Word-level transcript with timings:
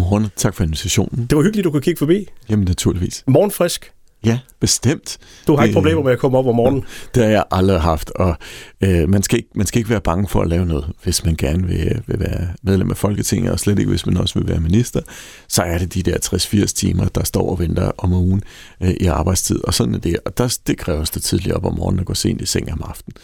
Godmorgen, 0.00 0.30
tak 0.36 0.54
for 0.54 0.64
invitationen. 0.64 1.26
Det 1.26 1.36
var 1.36 1.42
hyggeligt, 1.42 1.64
du 1.64 1.70
kunne 1.70 1.82
kigge 1.82 1.98
forbi. 1.98 2.28
Jamen 2.48 2.64
naturligvis. 2.64 3.24
Morgenfrisk. 3.26 3.92
Ja, 4.24 4.38
bestemt. 4.60 5.18
Du 5.46 5.56
har 5.56 5.64
ikke 5.64 5.74
problemer 5.74 6.02
med 6.02 6.12
at 6.12 6.18
komme 6.18 6.38
op 6.38 6.46
om 6.46 6.54
morgenen? 6.54 6.84
Det 7.14 7.22
har 7.22 7.30
jeg 7.30 7.44
aldrig 7.50 7.80
haft, 7.80 8.10
og 8.10 8.36
øh, 8.80 9.08
man, 9.08 9.22
skal 9.22 9.38
ikke, 9.38 9.48
man 9.54 9.66
skal 9.66 9.78
ikke 9.78 9.90
være 9.90 10.00
bange 10.00 10.28
for 10.28 10.40
at 10.40 10.48
lave 10.48 10.66
noget, 10.66 10.92
hvis 11.04 11.24
man 11.24 11.36
gerne 11.36 11.66
vil, 11.66 12.02
vil 12.06 12.20
være 12.20 12.48
medlem 12.62 12.90
af 12.90 12.96
Folketinget, 12.96 13.52
og 13.52 13.60
slet 13.60 13.78
ikke, 13.78 13.90
hvis 13.90 14.06
man 14.06 14.16
også 14.16 14.38
vil 14.38 14.48
være 14.48 14.60
minister. 14.60 15.00
Så 15.48 15.62
er 15.62 15.78
det 15.78 15.94
de 15.94 16.02
der 16.02 16.16
60-80 16.64 16.64
timer, 16.64 17.04
der 17.04 17.24
står 17.24 17.50
og 17.50 17.58
venter 17.58 17.90
om 17.98 18.12
ugen 18.12 18.42
øh, 18.82 18.94
i 19.00 19.06
arbejdstid, 19.06 19.64
og 19.64 19.74
sådan 19.74 19.94
er 19.94 19.98
det. 19.98 20.16
Og 20.24 20.38
der, 20.38 20.58
det 20.66 20.78
kræves 20.78 21.10
det 21.10 21.22
tidligt 21.22 21.54
op 21.54 21.64
om 21.64 21.74
morgenen 21.74 22.00
og 22.00 22.06
gå 22.06 22.14
sent 22.14 22.40
i 22.40 22.46
seng 22.46 22.72
om 22.72 22.82
aftenen. 22.84 23.14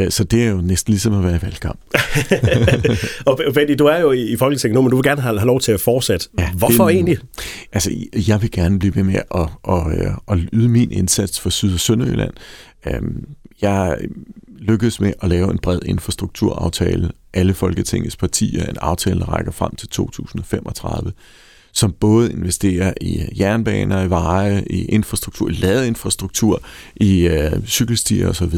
Øh, 0.00 0.10
så 0.10 0.24
det 0.24 0.44
er 0.44 0.50
jo 0.50 0.60
næsten 0.60 0.90
ligesom 0.90 1.14
at 1.14 1.24
være 1.24 1.36
i 1.36 1.42
valgkamp. 1.42 1.80
og 3.26 3.40
Benny, 3.54 3.74
du 3.78 3.86
er 3.86 4.00
jo 4.00 4.12
i 4.12 4.36
Folketinget 4.36 4.74
nu, 4.74 4.82
men 4.82 4.90
du 4.90 4.96
vil 4.96 5.04
gerne 5.04 5.20
have, 5.20 5.38
have 5.38 5.46
lov 5.46 5.60
til 5.60 5.72
at 5.72 5.80
fortsætte. 5.80 6.28
Ja, 6.38 6.52
Hvorfor 6.52 6.86
det, 6.86 6.94
egentlig? 6.94 7.18
Altså, 7.72 7.90
jeg 8.28 8.42
vil 8.42 8.50
gerne 8.50 8.78
blive 8.78 8.96
ved 8.96 9.02
med 9.02 9.14
at, 9.14 9.48
at, 9.68 10.06
at, 10.06 10.12
at 10.28 10.38
yde 10.52 10.68
min 10.68 10.92
indsats 10.92 11.40
for 11.40 11.50
Syd- 11.50 11.74
og 11.74 11.80
Sønderjylland. 11.80 12.32
Øhm, 12.86 13.24
jeg 13.62 13.98
lykkedes 14.58 15.00
med 15.00 15.12
at 15.22 15.28
lave 15.28 15.50
en 15.50 15.58
bred 15.58 15.80
infrastrukturaftale. 15.86 17.10
Alle 17.34 17.54
Folketingets 17.54 18.16
partier, 18.16 18.66
en 18.66 18.76
aftale, 18.80 19.20
der 19.20 19.26
rækker 19.26 19.52
frem 19.52 19.76
til 19.76 19.88
2035 19.88 21.12
som 21.76 21.92
både 21.92 22.32
investerer 22.32 22.92
i 23.00 23.22
jernbaner, 23.38 24.02
i 24.02 24.10
veje, 24.10 24.64
i 24.70 24.84
infrastruktur, 24.84 25.48
i 25.48 25.52
ladeinfrastruktur, 25.52 26.62
i 26.96 27.26
øh, 27.26 27.66
cykelstier 27.66 28.28
osv. 28.28 28.54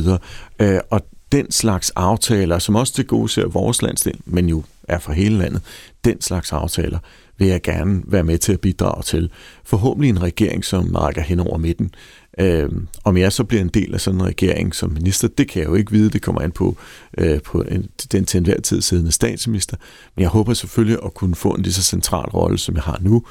Øh, 0.61 0.81
og 0.91 1.01
den 1.33 1.51
slags 1.51 1.91
aftaler, 1.91 2.59
som 2.59 2.75
også 2.75 2.93
til 2.93 3.07
gode 3.07 3.29
ser 3.29 3.47
vores 3.47 3.83
landsdel, 3.83 4.21
men 4.25 4.49
jo 4.49 4.63
er 4.89 4.99
for 4.99 5.13
hele 5.13 5.39
landet, 5.39 5.63
den 6.05 6.21
slags 6.21 6.53
aftaler 6.53 6.99
vil 7.39 7.49
jeg 7.49 7.63
gerne 7.63 8.03
være 8.07 8.25
med 8.25 8.39
til 8.39 8.53
at 8.53 8.61
bidrage 8.61 9.03
til. 9.03 9.31
Forhåbentlig 9.65 10.11
en 10.11 10.23
regering, 10.23 10.65
som 10.65 10.85
markerer 10.85 11.25
hen 11.25 11.41
over 11.41 11.59
midten. 11.59 11.95
Øh, 12.41 12.69
om 13.05 13.17
jeg 13.17 13.33
så 13.33 13.45
bliver 13.45 13.63
en 13.63 13.69
del 13.69 13.95
af 13.95 14.01
sådan 14.01 14.21
en 14.21 14.27
regering 14.27 14.75
som 14.75 14.93
minister, 14.93 15.29
det 15.29 15.49
kan 15.49 15.63
jeg 15.63 15.69
jo 15.69 15.75
ikke 15.75 15.93
vide. 15.93 16.11
Det 16.11 16.23
kommer 16.23 16.41
an 16.41 16.53
på, 16.53 16.77
øh, 17.19 17.43
på 17.43 17.63
en, 17.63 17.89
den 18.13 18.25
til 18.25 18.39
enhver 18.39 18.61
tid 18.61 18.81
siddende 18.81 19.13
statsminister. 19.13 19.77
Men 20.17 20.23
jeg 20.23 20.29
håber 20.29 20.55
selvfølgelig 20.55 20.99
at 21.05 21.15
kunne 21.15 21.35
få 21.35 21.51
en 21.51 21.63
lige 21.63 21.73
så 21.73 21.83
central 21.83 22.29
rolle, 22.29 22.59
som 22.59 22.75
jeg 22.75 22.83
har 22.83 22.99
nu, 23.01 23.23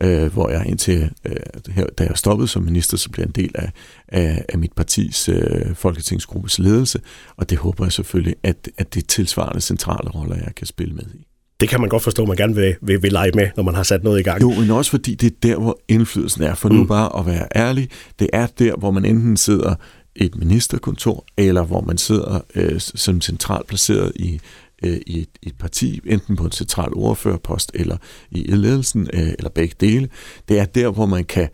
øh, 0.00 0.32
hvor 0.32 0.48
jeg 0.48 0.66
indtil, 0.66 1.10
øh, 1.24 1.36
her, 1.70 1.86
da 1.98 2.04
jeg 2.04 2.16
stoppede 2.16 2.48
som 2.48 2.62
minister, 2.62 2.96
så 2.96 3.10
bliver 3.10 3.26
en 3.26 3.32
del 3.32 3.50
af, 3.54 3.72
af, 4.08 4.44
af 4.48 4.58
mit 4.58 4.72
partis 4.72 5.28
øh, 5.28 5.74
folketingsgruppes 5.74 6.58
ledelse. 6.58 7.00
Og 7.36 7.50
det 7.50 7.58
håber 7.58 7.84
jeg 7.84 7.92
selvfølgelig, 7.92 8.34
at, 8.42 8.68
at 8.78 8.94
det 8.94 9.08
tilsvarende 9.08 9.60
centrale 9.60 10.10
roller, 10.10 10.36
jeg 10.36 10.54
kan 10.56 10.66
spille 10.66 10.94
med 10.94 11.04
i 11.14 11.31
det 11.62 11.70
kan 11.70 11.80
man 11.80 11.88
godt 11.88 12.02
forstå, 12.02 12.22
at 12.22 12.28
man 12.28 12.36
gerne 12.36 12.54
vil, 12.54 12.76
vil, 12.80 13.02
vil 13.02 13.12
lege 13.12 13.30
med, 13.34 13.48
når 13.56 13.62
man 13.62 13.74
har 13.74 13.82
sat 13.82 14.04
noget 14.04 14.20
i 14.20 14.22
gang. 14.22 14.42
Jo, 14.42 14.50
men 14.50 14.70
også 14.70 14.90
fordi 14.90 15.14
det 15.14 15.26
er 15.26 15.36
der, 15.42 15.58
hvor 15.58 15.78
indflydelsen 15.88 16.42
er. 16.42 16.54
For 16.54 16.68
mm. 16.68 16.74
nu 16.74 16.84
bare 16.84 17.18
at 17.18 17.26
være 17.26 17.46
ærlig, 17.56 17.88
det 18.18 18.28
er 18.32 18.46
der, 18.46 18.76
hvor 18.76 18.90
man 18.90 19.04
enten 19.04 19.36
sidder 19.36 19.74
i 20.16 20.24
et 20.24 20.36
ministerkontor, 20.36 21.24
eller 21.36 21.64
hvor 21.64 21.80
man 21.80 21.98
sidder 21.98 22.40
øh, 22.54 22.80
som 22.80 23.20
centralt 23.20 23.66
placeret 23.66 24.12
i, 24.16 24.40
øh, 24.84 25.00
i, 25.06 25.20
et, 25.20 25.28
et 25.42 25.54
parti, 25.58 26.00
enten 26.06 26.36
på 26.36 26.44
en 26.44 26.52
central 26.52 26.90
ordførerpost, 26.92 27.70
eller 27.74 27.96
i 28.30 28.42
ledelsen, 28.42 29.08
øh, 29.12 29.28
eller 29.38 29.50
begge 29.50 29.74
dele. 29.80 30.08
Det 30.48 30.58
er 30.58 30.64
der, 30.64 30.90
hvor 30.90 31.06
man 31.06 31.24
kan 31.24 31.48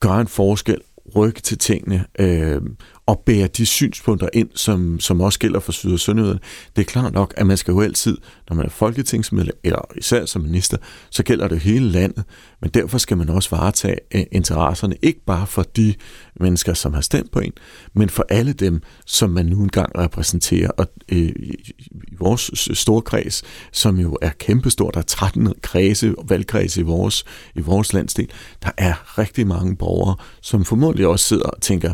gøre 0.00 0.20
en 0.20 0.28
forskel, 0.28 0.78
rykke 1.16 1.40
til 1.40 1.58
tingene, 1.58 2.04
øh, 2.18 2.60
og 3.06 3.22
bære 3.26 3.46
de 3.46 3.66
synspunkter 3.66 4.28
ind, 4.32 4.48
som, 4.54 5.00
som 5.00 5.20
også 5.20 5.38
gælder 5.38 5.60
for 5.60 5.72
Syd- 5.72 5.92
og 5.92 6.00
Sønderjylland. 6.00 6.40
Det 6.76 6.82
er 6.82 6.86
klart 6.86 7.12
nok, 7.12 7.34
at 7.36 7.46
man 7.46 7.56
skal 7.56 7.72
jo 7.72 7.80
altid, 7.80 8.18
når 8.48 8.56
man 8.56 8.66
er 8.66 8.70
folketingsmedlem, 8.70 9.58
eller 9.64 9.78
især 9.96 10.26
som 10.26 10.42
minister, 10.42 10.76
så 11.10 11.22
gælder 11.22 11.48
det 11.48 11.60
hele 11.60 11.88
landet. 11.88 12.24
Men 12.60 12.70
derfor 12.70 12.98
skal 12.98 13.16
man 13.16 13.28
også 13.28 13.50
varetage 13.50 13.98
eh, 14.10 14.24
interesserne, 14.32 14.96
ikke 15.02 15.24
bare 15.26 15.46
for 15.46 15.62
de 15.62 15.94
mennesker, 16.40 16.74
som 16.74 16.94
har 16.94 17.00
stemt 17.00 17.30
på 17.30 17.38
en, 17.38 17.52
men 17.94 18.10
for 18.10 18.26
alle 18.28 18.52
dem, 18.52 18.82
som 19.06 19.30
man 19.30 19.46
nu 19.46 19.62
engang 19.62 19.98
repræsenterer. 19.98 20.70
Og 20.70 20.86
øh, 21.12 21.18
i 21.18 22.16
vores 22.18 22.68
store 22.78 23.02
kreds, 23.02 23.42
som 23.72 23.98
jo 23.98 24.18
er 24.22 24.30
kæmpestor, 24.38 24.90
der 24.90 24.98
er 24.98 25.04
13 25.04 25.54
kredse, 25.62 26.14
valgkredse 26.28 26.80
i 26.80 26.84
vores, 26.84 27.24
i 27.54 27.60
vores 27.60 27.92
landsdel, 27.92 28.30
der 28.62 28.70
er 28.76 29.18
rigtig 29.18 29.46
mange 29.46 29.76
borgere, 29.76 30.16
som 30.40 30.64
formodentlig 30.64 31.06
også 31.06 31.24
sidder 31.24 31.44
og 31.46 31.60
tænker, 31.60 31.92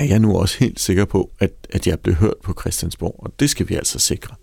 er 0.00 0.04
jeg 0.04 0.18
nu 0.18 0.36
også 0.36 0.56
helt 0.58 0.80
sikker 0.80 1.04
på, 1.04 1.30
at, 1.40 1.50
at 1.70 1.86
jeg 1.86 2.00
bliver 2.00 2.16
hørt 2.16 2.34
på 2.44 2.54
Christiansborg, 2.60 3.16
og 3.18 3.32
det 3.40 3.50
skal 3.50 3.68
vi 3.68 3.74
altså 3.74 3.98
sikre. 3.98 4.34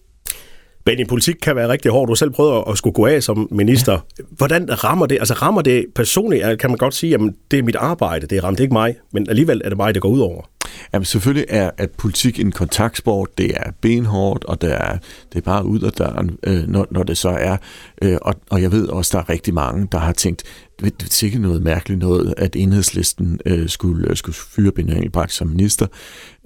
Men 0.85 0.99
i 0.99 1.05
politik 1.05 1.35
kan 1.41 1.55
være 1.55 1.67
rigtig 1.67 1.91
hårdt. 1.91 2.09
Du 2.09 2.15
selv 2.15 2.31
prøvet 2.31 2.63
at 2.69 2.77
skulle 2.77 2.93
gå 2.93 3.05
af 3.05 3.23
som 3.23 3.47
minister. 3.51 3.91
Ja. 4.19 4.23
Hvordan 4.29 4.83
rammer 4.83 5.05
det? 5.05 5.15
Altså 5.15 5.33
rammer 5.33 5.61
det 5.61 5.85
personligt? 5.95 6.59
Kan 6.59 6.69
man 6.69 6.77
godt 6.77 6.93
sige, 6.93 7.13
at 7.13 7.19
det 7.51 7.59
er 7.59 7.63
mit 7.63 7.75
arbejde, 7.75 8.27
det 8.27 8.43
rammer 8.43 8.61
ikke 8.61 8.73
mig, 8.73 8.95
men 9.13 9.29
alligevel 9.29 9.61
er 9.65 9.69
det 9.69 9.77
mig, 9.77 9.93
det 9.93 10.01
går 10.01 10.09
ud 10.09 10.19
over? 10.19 10.49
Jamen 10.93 11.05
selvfølgelig 11.05 11.45
er 11.49 11.71
at 11.77 11.91
politik 11.91 12.39
en 12.39 12.51
kontaktsport, 12.51 13.37
det 13.37 13.51
er 13.55 13.71
benhårdt, 13.81 14.43
og 14.43 14.61
det 14.61 14.73
er, 14.73 14.97
det 15.33 15.37
er 15.37 15.41
bare 15.41 15.65
ud 15.65 15.79
af 15.79 15.91
døren, 15.91 16.37
øh, 16.43 16.67
når, 16.67 16.87
når 16.91 17.03
det 17.03 17.17
så 17.17 17.29
er. 17.29 17.57
Øh, 18.01 18.17
og, 18.21 18.35
og 18.49 18.61
jeg 18.61 18.71
ved 18.71 18.87
også, 18.87 19.17
der 19.17 19.23
er 19.23 19.29
rigtig 19.29 19.53
mange, 19.53 19.87
der 19.91 19.97
har 19.97 20.11
tænkt, 20.11 20.43
det 20.79 21.03
er 21.03 21.05
sikkert 21.09 21.41
noget 21.41 21.63
mærkeligt 21.63 21.99
noget, 21.99 22.33
at 22.37 22.55
enhedslisten 22.55 23.39
øh, 23.45 23.69
skulle, 23.69 24.09
øh, 24.09 24.15
skulle 24.15 24.35
fyre 24.35 24.71
Benny 24.71 24.91
Engelbrecht 24.91 25.33
som 25.33 25.47
minister. 25.47 25.87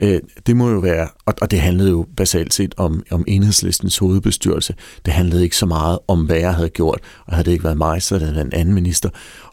Øh, 0.02 0.20
det 0.46 0.56
må 0.56 0.70
jo 0.70 0.80
være, 0.80 1.08
og, 1.26 1.34
og 1.42 1.52
det 1.52 1.60
handlede 1.60 1.90
jo 1.90 2.06
basalt 2.18 2.54
set 2.54 2.74
om, 2.78 3.04
om 3.12 3.24
enhedslistens 3.28 3.98
hovedbestyrelse. 3.98 4.76
Det 5.06 5.14
handlede 5.14 5.44
ikke 5.44 5.58
så 5.58 5.66
meget 5.66 6.00
om, 6.08 6.26
hvad 6.26 6.38
jeg 6.38 6.54
havde 6.54 6.70
gjort, 6.70 7.00
og 7.26 7.34
havde 7.34 7.46
det 7.46 7.52
ikke 7.52 7.64
været 7.64 7.78
mig, 7.78 8.02
så 8.02 8.18
havde 8.18 8.36
det 8.36 8.42
en 8.42 8.54
anden 8.54 8.76
minister. 8.76 9.10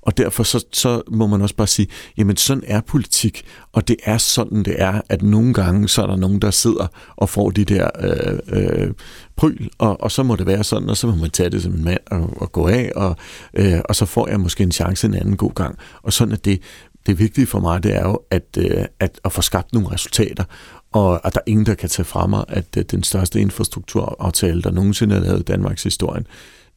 Og 0.08 0.16
derfor 0.16 0.42
så, 0.42 0.64
så 0.72 1.02
må 1.10 1.26
man 1.26 1.42
også 1.42 1.54
bare 1.54 1.66
sige, 1.66 1.88
jamen 2.16 2.36
sådan 2.36 2.64
er 2.66 2.80
politik, 2.80 3.44
og 3.72 3.88
det 3.88 3.96
er 4.04 4.18
sådan 4.18 4.62
det 4.62 4.74
er, 4.78 5.00
at 5.08 5.22
nogle 5.22 5.54
gange 5.54 5.88
så 5.88 6.02
er 6.02 6.06
der 6.06 6.16
nogen, 6.16 6.42
der 6.42 6.50
sidder 6.50 6.86
og 7.16 7.28
får 7.28 7.50
de 7.50 7.64
der 7.64 7.88
øh, 8.00 8.38
øh, 8.48 8.92
pryl, 9.36 9.68
og, 9.78 10.00
og 10.00 10.10
så 10.10 10.22
må 10.22 10.36
det 10.36 10.46
være 10.46 10.64
sådan, 10.64 10.88
og 10.88 10.96
så 10.96 11.06
må 11.06 11.14
man 11.14 11.30
tage 11.30 11.50
det 11.50 11.62
som 11.62 11.72
en 11.72 11.84
mand 11.84 12.00
og, 12.10 12.42
og 12.42 12.52
gå 12.52 12.68
af, 12.68 12.92
og, 12.96 13.16
øh, 13.54 13.80
og 13.84 13.96
så 13.96 14.06
får 14.06 14.28
jeg 14.28 14.40
måske 14.40 14.62
en 14.62 14.72
chance 14.72 15.06
en 15.06 15.14
anden 15.14 15.36
god 15.36 15.54
gang. 15.54 15.78
Og 16.02 16.12
sådan 16.12 16.32
er 16.32 16.36
det. 16.36 16.62
Det 17.06 17.18
vigtige 17.18 17.46
for 17.46 17.60
mig, 17.60 17.82
det 17.82 17.96
er 17.96 18.02
jo 18.02 18.18
at, 18.30 18.58
øh, 18.58 18.84
at, 19.00 19.20
at 19.24 19.32
få 19.32 19.42
skabt 19.42 19.72
nogle 19.72 19.90
resultater, 19.90 20.44
og 20.92 21.26
at 21.26 21.34
der 21.34 21.40
er 21.40 21.50
ingen, 21.50 21.66
der 21.66 21.74
kan 21.74 21.88
tage 21.88 22.04
fra 22.04 22.26
mig, 22.26 22.44
at 22.48 22.76
øh, 22.78 22.84
den 22.90 23.02
største 23.02 23.40
infrastrukturaftale, 23.40 24.62
der 24.62 24.70
nogensinde 24.70 25.16
er 25.16 25.20
lavet 25.20 25.40
i 25.40 25.42
Danmarks 25.42 25.82
historie, 25.82 26.24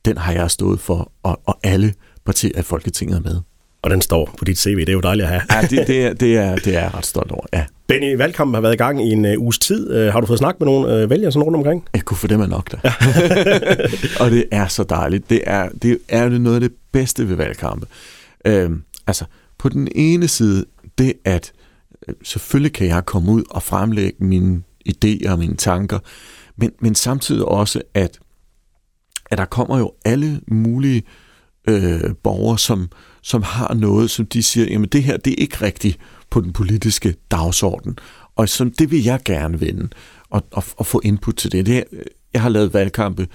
den 0.06 0.18
har 0.18 0.34
jeg 0.34 0.52
stået 0.52 0.80
for, 0.80 1.12
og, 1.24 1.42
og 1.46 1.60
alle 1.64 1.94
partier 2.26 2.52
af 2.56 2.66
Folketinget 2.66 3.18
er 3.18 3.22
med. 3.22 3.42
Og 3.82 3.90
den 3.90 4.02
står 4.02 4.36
på 4.38 4.46
dit 4.46 4.60
CV, 4.60 4.80
det 4.80 4.90
er 4.90 4.94
jo 4.94 5.00
dejligt 5.00 5.28
at 5.28 5.32
have. 5.32 5.42
ja, 5.52 5.62
det, 5.62 5.88
det, 5.88 6.06
er, 6.06 6.14
det, 6.14 6.38
er, 6.38 6.56
det 6.56 6.76
er 6.76 6.82
jeg 6.82 6.94
ret 6.94 7.06
stolt 7.06 7.32
over, 7.32 7.46
ja. 7.54 7.66
Benny, 7.88 8.18
valgkampen 8.18 8.54
har 8.54 8.62
været 8.62 8.74
i 8.74 8.78
gang 8.78 9.08
i 9.08 9.12
en 9.12 9.26
uh, 9.26 9.32
uges 9.38 9.60
tid. 9.60 10.08
Uh, 10.08 10.14
har 10.14 10.20
du 10.20 10.28
fået 10.28 10.40
snak 10.40 10.56
med 10.60 10.66
nogle 10.66 11.04
uh, 11.04 11.10
vælgere 11.10 11.32
sådan 11.32 11.44
rundt 11.44 11.56
omkring? 11.56 11.84
Jeg 11.94 12.06
kunne 12.06 12.18
få 12.18 12.28
dem 12.28 12.42
af 12.42 12.50
nok 12.50 12.72
da. 12.72 12.80
Ja. 12.84 12.94
og 14.24 14.32
det 14.32 14.46
er 14.52 14.68
så 14.68 14.84
dejligt. 14.84 15.30
Det 15.30 15.42
er, 15.44 15.70
det 15.70 15.98
er 16.10 16.30
noget 16.30 16.56
af 16.56 16.62
det 16.62 16.72
bedste 16.92 17.30
ved 17.30 17.36
valgkampe. 17.36 17.88
Uh, 18.50 18.72
altså, 19.08 19.26
på 19.58 19.70
den 19.70 19.88
ene 19.96 20.28
side, 20.28 20.66
det 20.98 21.14
at 21.26 21.52
uh, 22.08 22.14
selvfølgelig 22.24 22.74
kan 22.74 22.88
jeg 22.88 23.06
komme 23.06 23.32
ud 23.32 23.44
og 23.50 23.64
fremlægge 23.64 24.24
mine 24.24 24.62
idéer 24.90 25.32
og 25.32 25.40
mine 25.40 25.56
tanker, 25.56 26.00
men, 26.56 26.72
men 26.80 26.96
samtidig 26.96 27.46
også, 27.46 27.82
at, 27.94 28.20
at 29.32 29.38
der 29.38 29.46
kommer 29.46 29.78
jo 29.78 29.92
alle 30.06 30.42
mulige 30.48 31.04
øh, 31.68 32.16
borgere, 32.24 32.60
som, 32.60 32.90
som 33.22 33.44
har 33.44 33.74
noget, 33.74 34.10
som 34.10 34.26
de 34.26 34.44
siger, 34.44 34.68
jamen 34.68 34.90
det 34.90 35.04
her, 35.04 35.18
det 35.18 35.32
er 35.32 35.42
ikke 35.42 35.62
rigtigt 35.62 36.00
på 36.30 36.42
den 36.42 36.54
politiske 36.54 37.16
dagsorden. 37.32 37.98
Og 38.36 38.50
som, 38.50 38.72
det 38.72 38.92
vil 38.92 39.04
jeg 39.04 39.20
gerne 39.26 39.62
vende, 39.62 39.90
og, 40.30 40.44
og, 40.52 40.64
og 40.78 40.86
få 40.86 41.02
input 41.04 41.36
til 41.36 41.52
det. 41.52 41.66
det. 41.66 41.84
Jeg 42.34 42.42
har 42.42 42.50
lavet 42.50 42.74
valgkampe, 42.74 43.28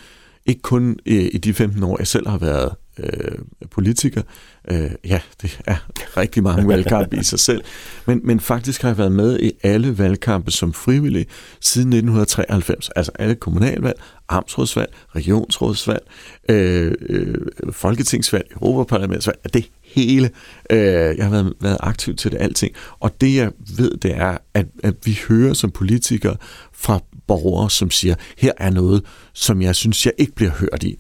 ikke 0.46 0.62
kun 0.62 0.98
i, 1.06 1.16
i 1.16 1.38
de 1.38 1.54
15 1.54 1.82
år, 1.82 1.96
jeg 1.98 2.06
selv 2.06 2.28
har 2.28 2.38
været 2.38 2.74
øh, 2.98 3.38
politiker. 3.70 4.22
Øh, 4.70 4.90
ja, 5.04 5.20
det 5.42 5.60
er 5.66 5.76
rigtig 6.16 6.42
mange 6.42 6.68
valgkampe 6.68 7.16
i 7.16 7.22
sig 7.22 7.38
selv. 7.38 7.64
Men, 8.06 8.20
men 8.24 8.40
faktisk 8.40 8.82
har 8.82 8.88
jeg 8.88 8.98
været 8.98 9.12
med 9.12 9.40
i 9.40 9.52
alle 9.62 9.98
valgkampe 9.98 10.50
som 10.50 10.72
frivillig 10.72 11.26
siden 11.60 11.88
1993. 11.88 12.90
Altså 12.96 13.12
alle 13.18 13.34
kommunalvalg, 13.34 14.00
amtsrådsvalg, 14.28 14.94
regionsrådsvalg, 15.16 16.02
øh, 16.48 16.94
øh, 17.08 17.34
folketingsvalg, 17.72 18.46
europaparlamentsvalg. 18.62 19.38
Det 19.54 19.70
hele. 19.84 20.30
Øh, 20.70 20.78
jeg 21.16 21.24
har 21.24 21.30
været, 21.30 21.54
været 21.60 21.76
aktiv 21.80 22.16
til 22.16 22.32
det 22.32 22.38
alting. 22.40 22.74
Og 23.00 23.20
det 23.20 23.34
jeg 23.34 23.52
ved, 23.76 23.96
det 23.96 24.16
er, 24.16 24.38
at, 24.54 24.66
at 24.82 24.94
vi 25.04 25.18
hører 25.28 25.54
som 25.54 25.70
politikere 25.70 26.36
fra 26.72 27.00
borgere, 27.26 27.70
som 27.70 27.90
siger, 27.90 28.14
her 28.38 28.52
er 28.58 28.70
noget, 28.70 29.02
som 29.32 29.62
jeg 29.62 29.76
synes, 29.76 30.06
jeg 30.06 30.14
ikke 30.18 30.34
bliver 30.34 30.50
hørt 30.50 30.82
i. 30.82 30.98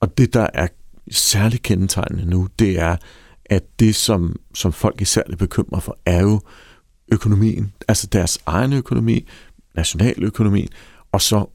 Og 0.00 0.18
det, 0.18 0.34
der 0.34 0.46
er 0.54 0.68
særligt 1.10 1.62
kendetegnende 1.62 2.30
nu, 2.30 2.48
det 2.58 2.78
er, 2.80 2.96
at 3.44 3.62
det, 3.80 3.94
som, 3.94 4.36
som 4.54 4.72
folk 4.72 5.00
især 5.00 5.22
er 5.26 5.36
bekymret 5.36 5.82
for, 5.82 5.98
er 6.06 6.22
jo 6.22 6.40
økonomien, 7.12 7.72
altså 7.88 8.06
deres 8.06 8.38
egen 8.46 8.72
økonomi, 8.72 9.28
nationaløkonomien, 9.76 10.68
og 11.12 11.20
så 11.20 11.46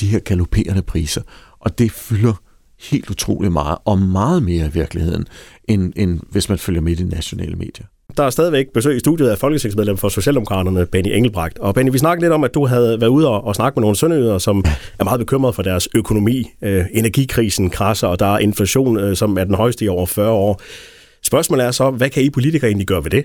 de 0.00 0.06
her 0.06 0.18
galopperende 0.18 0.82
priser. 0.82 1.22
Og 1.58 1.78
det 1.78 1.92
fylder 1.92 2.42
helt 2.78 3.10
utrolig 3.10 3.52
meget, 3.52 3.78
og 3.84 3.98
meget 3.98 4.42
mere 4.42 4.66
i 4.66 4.70
virkeligheden, 4.70 5.26
end, 5.64 5.92
end 5.96 6.20
hvis 6.30 6.48
man 6.48 6.58
følger 6.58 6.80
med 6.80 6.92
i 6.92 6.94
de 6.94 7.08
nationale 7.08 7.56
medier. 7.56 7.86
Der 8.16 8.24
er 8.24 8.30
stadigvæk 8.30 8.66
besøg 8.74 8.96
i 8.96 8.98
studiet 8.98 9.28
af 9.28 9.38
folketingsmedlem 9.38 9.96
for 9.96 10.08
Socialdemokraterne, 10.08 10.86
Benny 10.86 11.08
Engelbrecht. 11.08 11.58
Og 11.58 11.74
Benny, 11.74 11.90
vi 11.90 11.98
snakkede 11.98 12.24
lidt 12.24 12.32
om, 12.32 12.44
at 12.44 12.54
du 12.54 12.66
havde 12.66 13.00
været 13.00 13.10
ude 13.10 13.28
og, 13.28 13.44
og 13.44 13.54
snakke 13.54 13.76
med 13.76 13.82
nogle 13.82 13.96
sønderjyder, 13.96 14.38
som 14.38 14.64
er 14.98 15.04
meget 15.04 15.18
bekymrede 15.18 15.52
for 15.52 15.62
deres 15.62 15.88
økonomi. 15.94 16.50
Øh, 16.62 16.84
energikrisen 16.92 17.70
krasser, 17.70 18.08
og 18.08 18.18
der 18.18 18.34
er 18.34 18.38
inflation, 18.38 18.98
øh, 18.98 19.16
som 19.16 19.38
er 19.38 19.44
den 19.44 19.54
højeste 19.54 19.84
i 19.84 19.88
over 19.88 20.06
40 20.06 20.30
år. 20.30 20.60
Spørgsmålet 21.22 21.66
er 21.66 21.70
så, 21.70 21.90
hvad 21.90 22.10
kan 22.10 22.22
I 22.22 22.30
politikere 22.30 22.68
egentlig 22.68 22.86
gøre 22.86 23.04
ved 23.04 23.10
det? 23.10 23.24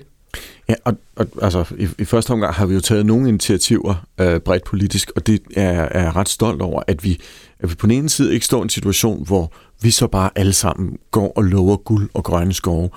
Ja, 0.68 0.74
og, 0.84 0.94
og 1.16 1.26
altså, 1.42 1.64
i, 1.78 1.88
i 1.98 2.04
første 2.04 2.30
omgang 2.30 2.54
har 2.54 2.66
vi 2.66 2.74
jo 2.74 2.80
taget 2.80 3.06
nogle 3.06 3.28
initiativer 3.28 4.06
øh, 4.20 4.40
bredt 4.40 4.64
politisk, 4.64 5.10
og 5.16 5.26
det 5.26 5.42
er, 5.56 5.70
er 5.70 6.02
jeg 6.02 6.16
ret 6.16 6.28
stolt 6.28 6.62
over, 6.62 6.82
at 6.86 7.04
vi, 7.04 7.20
at 7.60 7.70
vi 7.70 7.74
på 7.74 7.86
den 7.86 7.94
ene 7.94 8.08
side 8.08 8.34
ikke 8.34 8.46
står 8.46 8.58
i 8.58 8.62
en 8.62 8.68
situation, 8.68 9.26
hvor 9.26 9.52
vi 9.82 9.90
så 9.90 10.06
bare 10.06 10.30
alle 10.34 10.52
sammen 10.52 10.98
går 11.10 11.32
og 11.36 11.42
lover 11.42 11.76
guld 11.76 12.10
og 12.14 12.24
grønne 12.24 12.52
skove. 12.52 12.90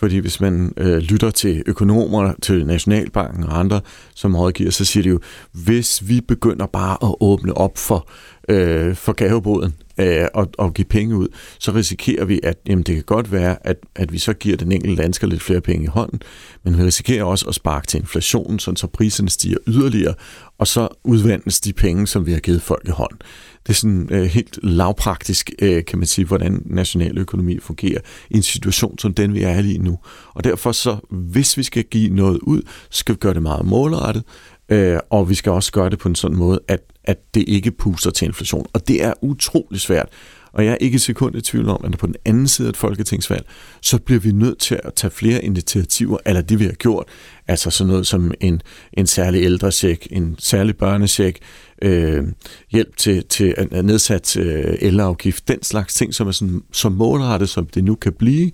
Fordi 0.00 0.18
hvis 0.18 0.40
man 0.40 0.72
øh, 0.76 0.98
lytter 0.98 1.30
til 1.30 1.62
økonomer, 1.66 2.32
til 2.42 2.66
Nationalbanken 2.66 3.44
og 3.44 3.58
andre, 3.58 3.80
som 4.14 4.36
rådgiver, 4.36 4.70
så 4.70 4.84
siger 4.84 5.02
de 5.02 5.08
jo, 5.08 5.20
hvis 5.52 6.08
vi 6.08 6.20
begynder 6.20 6.66
bare 6.66 6.96
at 7.02 7.14
åbne 7.20 7.56
op 7.56 7.78
for, 7.78 8.08
øh, 8.48 8.94
for 8.94 9.12
gaveboden 9.12 9.74
øh, 10.00 10.26
og, 10.34 10.48
og 10.58 10.74
give 10.74 10.84
penge 10.84 11.16
ud, 11.16 11.28
så 11.58 11.72
risikerer 11.72 12.24
vi, 12.24 12.40
at 12.42 12.58
jamen, 12.66 12.82
det 12.82 12.94
kan 12.94 13.04
godt 13.04 13.32
være, 13.32 13.66
at, 13.66 13.76
at 13.96 14.12
vi 14.12 14.18
så 14.18 14.32
giver 14.32 14.56
den 14.56 14.72
enkelte 14.72 15.02
dansker 15.02 15.26
lidt 15.26 15.42
flere 15.42 15.60
penge 15.60 15.84
i 15.84 15.86
hånden, 15.86 16.22
men 16.64 16.78
vi 16.78 16.82
risikerer 16.82 17.24
også 17.24 17.46
at 17.48 17.54
sparke 17.54 17.86
til 17.86 18.00
inflationen, 18.00 18.58
sådan 18.58 18.76
så 18.76 18.86
priserne 18.86 19.30
stiger 19.30 19.58
yderligere, 19.66 20.14
og 20.58 20.66
så 20.66 20.88
udvandes 21.04 21.60
de 21.60 21.72
penge, 21.72 22.06
som 22.06 22.26
vi 22.26 22.32
har 22.32 22.40
givet 22.40 22.62
folk 22.62 22.88
i 22.88 22.90
hånden. 22.90 23.18
Det 23.66 23.68
er 23.68 23.76
sådan 23.76 24.08
øh, 24.10 24.22
helt 24.22 24.58
lavpraktisk, 24.62 25.50
øh, 25.62 25.84
kan 25.84 25.98
man 25.98 26.06
sige, 26.06 26.24
hvordan 26.24 26.62
nationaløkonomi 26.66 27.58
fungerer 27.58 28.00
i 28.30 28.36
en 28.36 28.42
situation 28.42 28.98
som 28.98 29.14
den, 29.14 29.34
vi 29.34 29.42
er 29.42 29.58
i 29.58 29.78
nu. 29.78 29.98
Og 30.34 30.44
derfor 30.44 30.72
så, 30.72 30.96
hvis 31.10 31.56
vi 31.56 31.62
skal 31.62 31.84
give 31.84 32.14
noget 32.14 32.38
ud, 32.42 32.62
skal 32.90 33.14
vi 33.14 33.18
gøre 33.18 33.34
det 33.34 33.42
meget 33.42 33.66
målrettet, 33.66 34.24
øh, 34.68 34.98
og 35.10 35.30
vi 35.30 35.34
skal 35.34 35.52
også 35.52 35.72
gøre 35.72 35.90
det 35.90 35.98
på 35.98 36.08
en 36.08 36.14
sådan 36.14 36.36
måde, 36.36 36.60
at, 36.68 36.80
at 37.10 37.34
det 37.34 37.44
ikke 37.48 37.70
puster 37.70 38.10
til 38.10 38.26
inflation. 38.26 38.66
Og 38.72 38.88
det 38.88 39.04
er 39.04 39.12
utrolig 39.22 39.80
svært. 39.80 40.08
Og 40.52 40.64
jeg 40.64 40.72
er 40.72 40.76
ikke 40.76 40.94
et 40.94 41.00
sekund 41.00 41.36
i 41.36 41.40
tvivl 41.40 41.68
om, 41.68 41.84
at 41.84 41.98
på 41.98 42.06
den 42.06 42.14
anden 42.24 42.48
side 42.48 42.68
af 42.68 42.70
et 42.70 42.76
folketingsvalg, 42.76 43.46
så 43.82 43.98
bliver 43.98 44.20
vi 44.20 44.32
nødt 44.32 44.58
til 44.58 44.80
at 44.84 44.94
tage 44.94 45.10
flere 45.10 45.44
initiativer, 45.44 46.18
eller 46.26 46.42
det 46.42 46.58
vi 46.58 46.64
har 46.64 46.72
gjort. 46.72 47.04
Altså 47.48 47.70
sådan 47.70 47.88
noget 47.90 48.06
som 48.06 48.32
en, 48.40 48.62
en 48.92 49.06
særlig 49.06 49.42
ældresjek, 49.42 50.08
en 50.10 50.36
særlig 50.38 50.76
børnesjek, 50.76 51.38
øh, 51.82 52.24
hjælp 52.70 52.96
til, 52.96 53.24
til 53.24 53.68
nedsat 53.70 54.36
øh, 54.36 54.74
elafgift, 54.80 55.48
den 55.48 55.62
slags 55.62 55.94
ting, 55.94 56.14
som 56.14 56.28
er 56.28 56.32
sådan, 56.32 56.62
så 56.72 56.88
målrettet, 56.88 57.48
som 57.48 57.66
det 57.66 57.84
nu 57.84 57.94
kan 57.94 58.12
blive, 58.12 58.50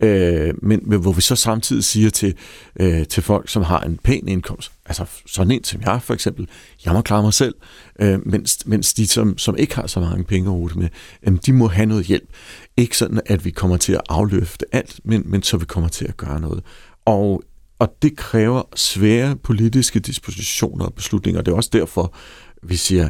øh, 0.00 0.54
men, 0.62 0.80
men 0.86 1.00
hvor 1.00 1.12
vi 1.12 1.20
så 1.20 1.36
samtidig 1.36 1.84
siger 1.84 2.10
til, 2.10 2.34
øh, 2.80 3.06
til 3.06 3.22
folk, 3.22 3.48
som 3.48 3.62
har 3.62 3.80
en 3.80 3.98
pæn 4.04 4.28
indkomst, 4.28 4.72
altså 4.88 5.06
sådan 5.26 5.50
en 5.50 5.64
som 5.64 5.80
jeg 5.80 6.02
for 6.02 6.14
eksempel, 6.14 6.48
jeg 6.84 6.92
må 6.92 7.00
klare 7.00 7.22
mig 7.22 7.34
selv, 7.34 7.54
øh, 8.00 8.26
mens, 8.26 8.66
mens 8.66 8.94
de, 8.94 9.06
som, 9.06 9.38
som 9.38 9.56
ikke 9.56 9.74
har 9.74 9.86
så 9.86 10.00
mange 10.00 10.24
penge 10.24 10.50
at 10.50 10.54
rute 10.54 10.78
med, 10.78 10.88
øh, 11.22 11.38
de 11.46 11.52
må 11.52 11.68
have 11.68 11.86
noget 11.86 12.04
hjælp. 12.04 12.28
Ikke 12.76 12.96
sådan, 12.96 13.20
at 13.26 13.44
vi 13.44 13.50
kommer 13.50 13.76
til 13.76 13.92
at 13.92 14.00
afløfte 14.08 14.66
alt, 14.72 15.00
men, 15.04 15.22
men 15.26 15.42
så 15.42 15.56
vi 15.56 15.64
kommer 15.64 15.88
til 15.88 16.04
at 16.04 16.16
gøre 16.16 16.40
noget. 16.40 16.62
Og, 17.04 17.42
og 17.78 17.94
det 18.02 18.16
kræver 18.16 18.62
svære 18.76 19.36
politiske 19.36 20.00
dispositioner 20.00 20.84
og 20.84 20.94
beslutninger. 20.94 21.42
Det 21.42 21.52
er 21.52 21.56
også 21.56 21.70
derfor, 21.72 22.14
vi 22.62 22.76
siger, 22.76 23.08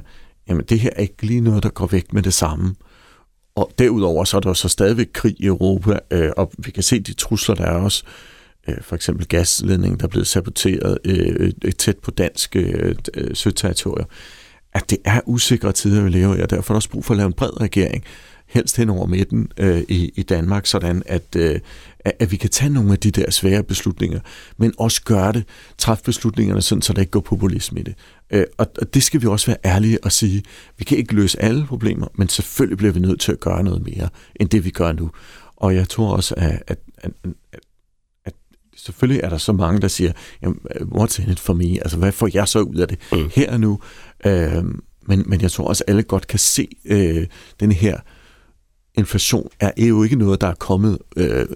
jamen 0.49 0.65
det 0.69 0.81
her 0.81 0.91
er 0.97 1.03
ikke 1.03 1.27
lige 1.27 1.41
noget, 1.41 1.63
der 1.63 1.69
går 1.69 1.87
væk 1.87 2.13
med 2.13 2.23
det 2.23 2.35
samme. 2.35 2.75
Og 3.55 3.73
derudover 3.79 4.25
så 4.25 4.37
er 4.37 4.41
der 4.41 4.53
så 4.53 4.69
stadigvæk 4.69 5.09
krig 5.13 5.35
i 5.39 5.47
Europa, 5.47 5.99
øh, 6.11 6.31
og 6.37 6.53
vi 6.59 6.71
kan 6.71 6.83
se 6.83 7.01
de 7.01 7.13
trusler, 7.13 7.55
der 7.55 7.65
er 7.65 7.79
også. 7.79 8.05
Øh, 8.07 8.38
Øh, 8.69 8.77
for 8.83 8.97
eksempel 8.97 9.27
gasledningen, 9.27 9.99
der 9.99 10.05
er 10.05 10.09
blevet 10.09 10.27
saboteret 10.27 10.99
øh, 11.05 11.37
øh, 11.41 11.53
øh 11.65 11.73
tæt 11.73 11.99
på 11.99 12.11
dansk 12.11 12.57
øh, 12.57 12.95
søterritorier. 13.35 14.05
At 14.75 14.91
det 14.91 14.99
er 15.05 15.21
usikre 15.27 15.73
tider, 15.73 16.03
vi 16.03 16.11
lever 16.11 16.37
i, 16.37 16.41
og 16.41 16.51
derfor 16.51 16.73
er 16.73 16.75
der 16.75 16.79
også 16.79 16.91
brug 16.91 17.05
for 17.05 17.15
at 17.15 17.19
lave 17.19 17.27
en 17.27 17.33
bred 17.33 17.61
regering, 17.61 18.05
helst 18.49 18.77
hen 18.77 18.91
over 18.91 19.07
midten 19.07 19.49
øh, 19.59 19.83
i, 19.89 20.13
i 20.15 20.23
Danmark, 20.23 20.67
sådan 20.67 21.03
at, 21.07 21.37
øh, 21.37 21.61
at 22.05 22.31
vi 22.33 22.37
kan 22.37 22.51
tage 22.51 22.71
nogle 22.71 22.93
af 22.93 22.99
de 22.99 23.11
der 23.11 23.31
svære 23.31 23.63
beslutninger, 23.63 24.21
men 24.57 24.75
også 24.79 25.03
gøre 25.03 25.33
det, 25.33 25.45
træffe 25.79 26.05
beslutningerne 26.05 26.63
sådan, 26.63 26.83
så 26.83 26.93
der 26.93 27.01
ikke 27.01 27.11
går 27.11 27.21
populisme 27.21 27.81
i 27.81 27.83
det. 27.83 27.95
Øh, 28.31 28.45
og, 28.59 28.67
og 28.81 28.95
det 28.95 29.03
skal 29.03 29.23
vi 29.23 29.27
også 29.27 29.47
være 29.47 29.57
ærlige 29.65 30.05
og 30.05 30.13
sige, 30.13 30.43
vi 30.79 30.85
kan 30.85 30.99
ikke 30.99 31.15
løse 31.15 31.43
alle 31.43 31.67
problemer, 31.67 32.07
men 32.15 32.29
selvfølgelig 32.29 32.79
bliver 32.79 32.93
vi 32.93 33.01
nødt 33.01 33.21
til 33.21 33.33
at 33.33 33.41
gøre 33.41 33.63
noget 33.63 33.83
mere, 33.83 34.09
end 34.41 34.49
det 34.49 34.65
vi 34.65 34.71
gør 34.71 34.93
nu. 34.93 35.11
Og 35.57 35.75
jeg 35.75 35.89
tror 35.89 36.17
også, 36.17 36.35
at, 36.37 36.63
at, 36.67 36.79
at, 36.99 37.11
at 37.53 37.61
selvfølgelig 38.93 39.21
er 39.25 39.29
der 39.29 39.39
så 39.39 39.53
mange, 39.53 39.81
der 39.81 39.89
siger, 39.89 40.13
what's 40.95 41.23
in 41.23 41.31
it 41.31 41.41
for 41.41 41.55
me? 41.55 41.65
Altså, 41.65 41.97
hvad 41.97 42.13
får 42.13 42.29
jeg 42.35 42.49
så 42.49 42.61
ud 42.61 42.77
af 42.77 42.89
det 42.89 42.99
mm. 43.13 43.31
her 43.35 43.53
og 43.53 43.61
nu? 43.61 43.79
Øh, 44.27 44.65
men, 45.07 45.25
men 45.27 45.41
jeg 45.41 45.51
tror 45.51 45.69
også, 45.69 45.85
at 45.87 45.91
alle 45.91 46.03
godt 46.03 46.27
kan 46.27 46.39
se 46.39 46.69
øh, 46.85 47.27
den 47.61 47.73
her 47.73 47.95
øh, 47.95 48.01
inflation 48.99 49.49
er 49.61 49.85
jo 49.85 50.03
ikke 50.03 50.17
noget, 50.17 50.41
der 50.41 50.47
er 50.47 50.55
kommet 50.55 50.99
øh, 51.17 51.47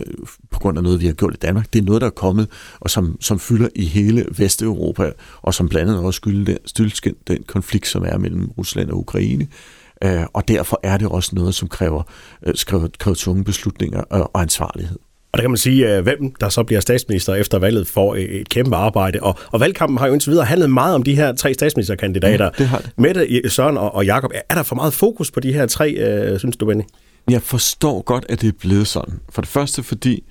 på 0.51 0.59
grund 0.59 0.79
af 0.79 0.85
noget, 0.85 1.01
vi 1.01 1.07
har 1.07 1.13
gjort 1.13 1.35
i 1.35 1.37
Danmark. 1.37 1.73
Det 1.73 1.79
er 1.79 1.85
noget, 1.85 2.01
der 2.01 2.07
er 2.07 2.11
kommet, 2.11 2.49
og 2.81 2.91
som, 2.91 3.17
som 3.21 3.39
fylder 3.39 3.69
i 3.75 3.85
hele 3.85 4.27
Vesteuropa, 4.39 5.13
og 5.43 5.55
som 5.55 5.69
blandt 5.69 5.91
andet 5.91 6.05
også 6.05 6.19
skyldes 6.65 7.01
den, 7.01 7.15
den 7.29 7.43
konflikt, 7.43 7.87
som 7.87 8.05
er 8.07 8.19
mellem 8.19 8.51
Rusland 8.59 8.91
og 8.91 8.99
Ukraine. 8.99 9.47
Øh, 10.05 10.25
og 10.33 10.49
derfor 10.49 10.81
er 10.83 10.97
det 10.97 11.09
også 11.09 11.31
noget, 11.35 11.55
som 11.55 11.69
kræver, 11.69 12.03
øh, 12.47 12.55
kræver, 12.67 12.89
kræver 12.99 13.15
tunge 13.15 13.45
beslutninger 13.45 14.01
og, 14.01 14.31
og 14.35 14.43
ansvarlighed. 14.43 14.99
Og 15.33 15.39
der 15.39 15.43
kan 15.43 15.51
man 15.51 15.57
sige, 15.57 15.89
at 15.89 16.03
hvem 16.03 16.35
der 16.41 16.49
så 16.49 16.63
bliver 16.63 16.81
statsminister 16.81 17.35
efter 17.35 17.59
valget 17.59 17.87
får 17.87 18.17
et 18.19 18.49
kæmpe 18.49 18.77
arbejde. 18.77 19.19
Og, 19.23 19.39
og 19.53 19.61
valgkampen 19.61 19.99
har 19.99 20.07
jo 20.07 20.13
indtil 20.13 20.31
videre 20.31 20.45
handlet 20.45 20.71
meget 20.71 20.95
om 20.95 21.03
de 21.03 21.15
her 21.15 21.33
tre 21.35 21.55
statsministerkandidater. 21.55 22.45
Ja, 22.45 22.51
det 22.59 22.67
har 22.67 22.79
det. 22.79 22.91
Mette, 22.97 23.51
Søren 23.51 23.77
og, 23.77 23.95
og 23.95 24.07
Jakob. 24.07 24.31
Er 24.49 24.55
der 24.55 24.63
for 24.63 24.75
meget 24.75 24.93
fokus 24.93 25.31
på 25.31 25.41
de 25.41 25.53
her 25.53 25.67
tre, 25.67 25.93
øh, 25.93 26.39
synes 26.39 26.57
du, 26.57 26.67
Benny? 26.67 26.83
Jeg 27.31 27.43
forstår 27.43 28.03
godt, 28.03 28.27
at 28.29 28.41
det 28.41 28.49
er 28.49 28.59
blevet 28.61 28.87
sådan. 28.87 29.21
For 29.31 29.43
det 29.43 29.49
første 29.49 29.83
fordi, 29.83 30.25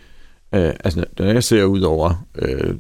øh, 0.56 0.74
altså 0.84 1.06
når 1.20 1.26
jeg 1.26 1.44
ser 1.44 1.64
ud 1.64 1.82
over 1.82 2.26
øh, 2.40 2.74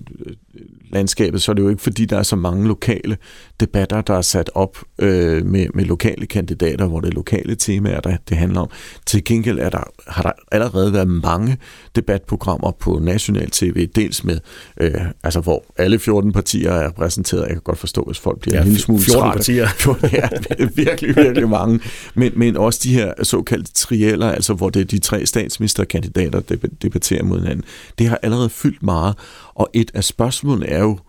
landskabet, 0.92 1.42
så 1.42 1.51
er 1.51 1.53
det 1.53 1.63
jo 1.63 1.69
ikke 1.69 1.81
fordi, 1.81 2.06
der 2.06 2.18
er 2.18 2.24
så 2.24 2.36
mange 2.36 2.68
lokale 2.68 3.18
debatter, 3.59 4.01
der 4.01 4.13
er 4.13 4.21
sat 4.21 4.50
op 4.56 4.77
øh, 5.00 5.45
med, 5.45 5.68
med 5.74 5.86
lokale 5.86 6.25
kandidater, 6.25 6.88
hvor 6.88 7.00
det 7.00 7.07
er 7.07 7.12
lokale 7.12 7.56
temaer, 7.56 8.00
der 8.00 8.18
det 8.30 8.38
handler 8.38 8.62
om. 8.62 8.69
Til 9.06 9.24
gengæld 9.24 9.59
er 9.59 9.69
der, 9.69 9.83
har 10.07 10.24
der 10.24 10.31
allerede 10.51 10.94
været 10.94 11.07
mange 11.07 11.57
debatprogrammer 11.95 12.71
på 12.71 13.00
national 13.01 13.50
tv, 13.50 13.88
dels 13.96 14.24
med, 14.24 14.39
øh, 14.79 15.01
altså 15.24 15.39
hvor 15.39 15.65
alle 15.77 16.00
14 16.00 16.31
partier 16.31 16.72
er 16.72 16.88
repræsenteret. 16.88 17.41
Jeg 17.41 17.51
kan 17.51 17.62
godt 17.62 17.77
forstå, 17.77 18.03
hvis 18.08 18.20
folk 18.20 18.39
bliver 18.39 18.55
ja, 18.55 18.62
en 18.62 18.67
lille 18.67 18.81
smule 18.81 19.01
14 19.01 19.22
trætte. 19.22 19.38
partier. 19.38 19.67
ja, 20.20 20.65
virkelig, 20.75 21.15
virkelig 21.15 21.50
mange. 21.50 21.79
Men, 22.15 22.31
men 22.36 22.58
også 22.58 22.79
de 22.84 22.93
her 22.93 23.13
såkaldte 23.24 23.74
trieller, 23.74 24.31
altså 24.31 24.53
hvor 24.53 24.70
det 24.70 24.79
er 24.79 24.86
de 24.86 25.00
tre 25.00 25.25
statsministerkandidater, 25.25 26.39
der 26.39 26.55
debatterer 26.81 27.24
mod 27.24 27.39
hinanden. 27.39 27.65
Det 28.00 28.08
har 28.08 28.20
allerede 28.24 28.50
fyldt 28.50 28.84
meget, 28.84 29.15
og 29.62 29.70
et 29.74 29.91
af 29.94 30.03
spørgsmålene 30.03 30.68
er 30.68 30.82
jo, 30.82 31.00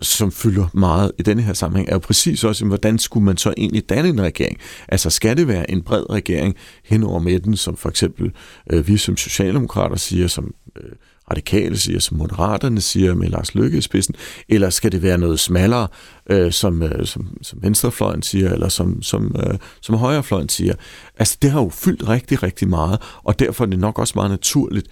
som 0.00 0.32
fylder 0.32 0.68
meget 0.74 1.12
i 1.18 1.22
denne 1.22 1.42
her 1.42 1.52
sammenhæng, 1.52 1.88
er 1.88 1.92
jo 1.92 1.98
præcis 1.98 2.44
også, 2.44 2.64
hvordan 2.64 2.98
skulle 2.98 3.24
man 3.24 3.36
så 3.36 3.54
egentlig 3.56 3.88
danne 3.88 4.08
en 4.08 4.22
regering? 4.22 4.58
Altså 4.88 5.10
skal 5.10 5.36
det 5.36 5.48
være 5.48 5.70
en 5.70 5.82
bred 5.82 6.10
regering 6.10 6.54
hen 6.84 7.02
over 7.02 7.18
midten, 7.18 7.56
som 7.56 7.76
for 7.76 7.88
eksempel 7.88 8.32
øh, 8.70 8.88
vi 8.88 8.96
som 8.96 9.16
socialdemokrater 9.16 9.96
siger, 9.96 10.26
som 10.26 10.54
øh, 10.76 10.92
radikale 11.30 11.78
siger, 11.78 12.00
som 12.00 12.16
moderaterne 12.16 12.80
siger 12.80 13.14
med 13.14 13.28
Lars 13.28 13.54
Løkke 13.54 13.78
i 13.78 13.80
spidsen, 13.80 14.14
eller 14.48 14.70
skal 14.70 14.92
det 14.92 15.02
være 15.02 15.18
noget 15.18 15.40
smallere, 15.40 15.88
øh, 16.30 16.52
som, 16.52 16.82
øh, 16.82 17.06
som, 17.06 17.38
som 17.42 17.58
venstrefløjen 17.62 18.22
siger, 18.22 18.52
eller 18.52 18.68
som, 18.68 19.02
som, 19.02 19.36
øh, 19.38 19.58
som 19.80 19.94
højrefløjen 19.94 20.48
siger? 20.48 20.74
Altså 21.18 21.38
det 21.42 21.50
har 21.50 21.62
jo 21.62 21.68
fyldt 21.68 22.08
rigtig, 22.08 22.42
rigtig 22.42 22.68
meget, 22.68 23.00
og 23.22 23.38
derfor 23.38 23.64
er 23.64 23.68
det 23.68 23.78
nok 23.78 23.98
også 23.98 24.12
meget 24.16 24.30
naturligt, 24.30 24.88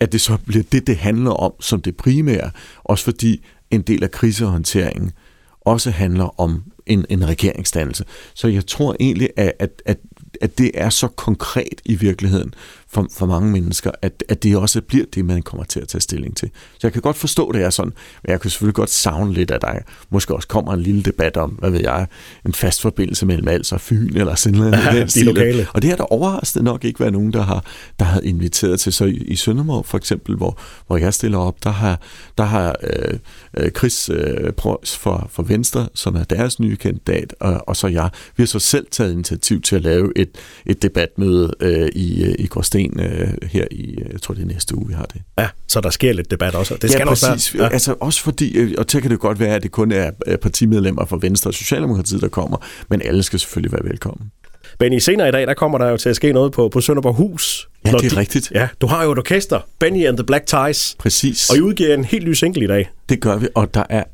at 0.00 0.12
det 0.12 0.20
så 0.20 0.36
bliver 0.46 0.64
det, 0.72 0.86
det 0.86 0.96
handler 0.96 1.30
om 1.30 1.52
som 1.60 1.80
det 1.80 1.96
primære, 1.96 2.50
også 2.84 3.04
fordi 3.04 3.44
en 3.70 3.82
del 3.82 4.04
af 4.04 4.10
krisehåndteringen 4.10 5.12
også 5.60 5.90
handler 5.90 6.40
om 6.40 6.62
en, 6.86 7.04
en 7.08 7.28
regeringsdannelse. 7.28 8.04
Så 8.34 8.48
jeg 8.48 8.66
tror 8.66 8.96
egentlig, 9.00 9.30
at, 9.36 9.52
at, 9.58 9.82
at, 9.86 9.98
at 10.40 10.58
det 10.58 10.70
er 10.74 10.90
så 10.90 11.08
konkret 11.08 11.80
i 11.84 11.94
virkeligheden 11.94 12.54
for, 12.94 13.06
for 13.12 13.26
mange 13.26 13.52
mennesker, 13.52 13.90
at, 14.02 14.24
at 14.28 14.42
det 14.42 14.56
også 14.56 14.80
bliver 14.80 15.04
det, 15.14 15.24
man 15.24 15.42
kommer 15.42 15.64
til 15.64 15.80
at 15.80 15.88
tage 15.88 16.00
stilling 16.00 16.36
til. 16.36 16.50
Så 16.72 16.78
jeg 16.82 16.92
kan 16.92 17.02
godt 17.02 17.16
forstå, 17.16 17.52
det 17.52 17.62
er 17.62 17.70
sådan, 17.70 17.92
men 18.22 18.30
jeg 18.30 18.40
kan 18.40 18.50
selvfølgelig 18.50 18.74
godt 18.74 18.90
savne 18.90 19.32
lidt, 19.32 19.50
at 19.50 19.62
der 19.62 19.78
måske 20.10 20.34
også 20.34 20.48
kommer 20.48 20.72
en 20.72 20.80
lille 20.80 21.02
debat 21.02 21.36
om, 21.36 21.50
hvad 21.50 21.70
ved 21.70 21.80
jeg, 21.80 22.06
en 22.46 22.54
fast 22.54 22.80
forbindelse 22.80 23.26
mellem 23.26 23.48
Als 23.48 23.72
og 23.72 23.80
Fyn, 23.80 24.16
eller 24.16 24.34
sådan 24.34 24.58
noget. 24.58 24.74
Ja, 24.84 25.04
de 25.04 25.24
lokale. 25.24 25.66
Og 25.74 25.82
det 25.82 25.90
har 25.90 25.96
der 25.96 26.12
overraskende 26.12 26.64
nok 26.64 26.84
ikke 26.84 27.00
været 27.00 27.12
nogen, 27.12 27.32
der 27.32 27.42
har, 27.42 27.64
der 27.98 28.04
har 28.04 28.20
inviteret 28.20 28.80
til. 28.80 28.92
Så 28.92 29.04
i, 29.04 29.16
i 29.16 29.36
Sønderborg 29.36 29.86
for 29.86 29.98
eksempel, 29.98 30.36
hvor, 30.36 30.58
hvor 30.86 30.96
jeg 30.96 31.14
stiller 31.14 31.38
op, 31.38 31.64
der 31.64 31.70
har, 31.70 32.00
der 32.38 32.44
har 32.44 32.76
øh, 32.82 33.18
øh 33.56 33.70
Chris 33.70 34.10
øh, 34.12 34.52
Preuss 34.52 34.96
for, 34.96 35.28
for 35.30 35.42
Venstre, 35.42 35.88
som 35.94 36.16
er 36.16 36.24
deres 36.24 36.60
nye 36.60 36.76
kandidat, 36.76 37.34
og, 37.40 37.68
og 37.68 37.76
så 37.76 37.86
jeg. 37.86 38.10
Vi 38.36 38.42
har 38.42 38.46
så 38.46 38.58
selv 38.58 38.86
taget 38.90 39.12
initiativ 39.12 39.60
til 39.60 39.76
at 39.76 39.82
lave 39.82 40.12
et, 40.16 40.30
et 40.66 40.82
debatmøde 40.82 41.52
øh, 41.60 41.88
i, 41.94 42.24
øh, 42.24 42.34
i 42.38 42.46
Gråsten 42.46 42.83
øh, 42.98 43.28
her 43.42 43.64
i, 43.70 43.90
øh, 43.90 44.12
jeg 44.12 44.22
tror 44.22 44.34
det 44.34 44.42
er 44.42 44.46
næste 44.46 44.76
uge, 44.76 44.88
vi 44.88 44.94
har 44.94 45.04
det. 45.04 45.22
Ja, 45.38 45.48
så 45.68 45.80
der 45.80 45.90
sker 45.90 46.12
lidt 46.12 46.30
debat 46.30 46.54
også. 46.54 46.76
Det 46.82 46.90
skal 46.90 47.00
ja, 47.00 47.08
præcis. 47.08 47.28
Også 47.28 47.52
være. 47.58 47.66
Ja. 47.66 47.72
Altså 47.72 47.94
også 48.00 48.20
fordi, 48.20 48.56
øh, 48.58 48.74
og 48.78 48.84
så 48.88 49.00
kan 49.00 49.10
det 49.10 49.20
godt 49.20 49.40
være, 49.40 49.54
at 49.54 49.62
det 49.62 49.70
kun 49.70 49.92
er 49.92 50.10
partimedlemmer 50.42 51.04
fra 51.04 51.18
Venstre 51.20 51.50
og 51.50 51.54
Socialdemokratiet, 51.54 52.20
der 52.20 52.28
kommer, 52.28 52.56
men 52.88 53.02
alle 53.04 53.22
skal 53.22 53.40
selvfølgelig 53.40 53.72
være 53.72 53.84
velkommen. 53.84 54.30
Benny, 54.78 54.98
senere 54.98 55.28
i 55.28 55.32
dag, 55.32 55.46
der 55.46 55.54
kommer 55.54 55.78
der 55.78 55.88
jo 55.88 55.96
til 55.96 56.08
at 56.08 56.16
ske 56.16 56.32
noget 56.32 56.52
på, 56.52 56.68
på 56.68 56.80
Sønderborg 56.80 57.14
Hus. 57.14 57.68
Ja, 57.84 57.90
det 57.90 58.04
er 58.04 58.08
de, 58.08 58.16
rigtigt. 58.16 58.52
Ja, 58.54 58.68
du 58.80 58.86
har 58.86 59.04
jo 59.04 59.12
et 59.12 59.18
orkester, 59.18 59.60
Benny 59.78 60.06
and 60.06 60.16
the 60.16 60.24
Black 60.24 60.46
Ties. 60.46 60.96
Præcis. 60.98 61.50
Og 61.50 61.56
I 61.56 61.60
udgiver 61.60 61.94
en 61.94 62.04
helt 62.04 62.28
ny 62.28 62.32
single 62.32 62.64
i 62.64 62.66
dag. 62.66 62.90
Det 63.08 63.20
gør 63.20 63.36
vi, 63.36 63.48
og 63.54 63.74
der 63.74 63.84
er 63.90 64.04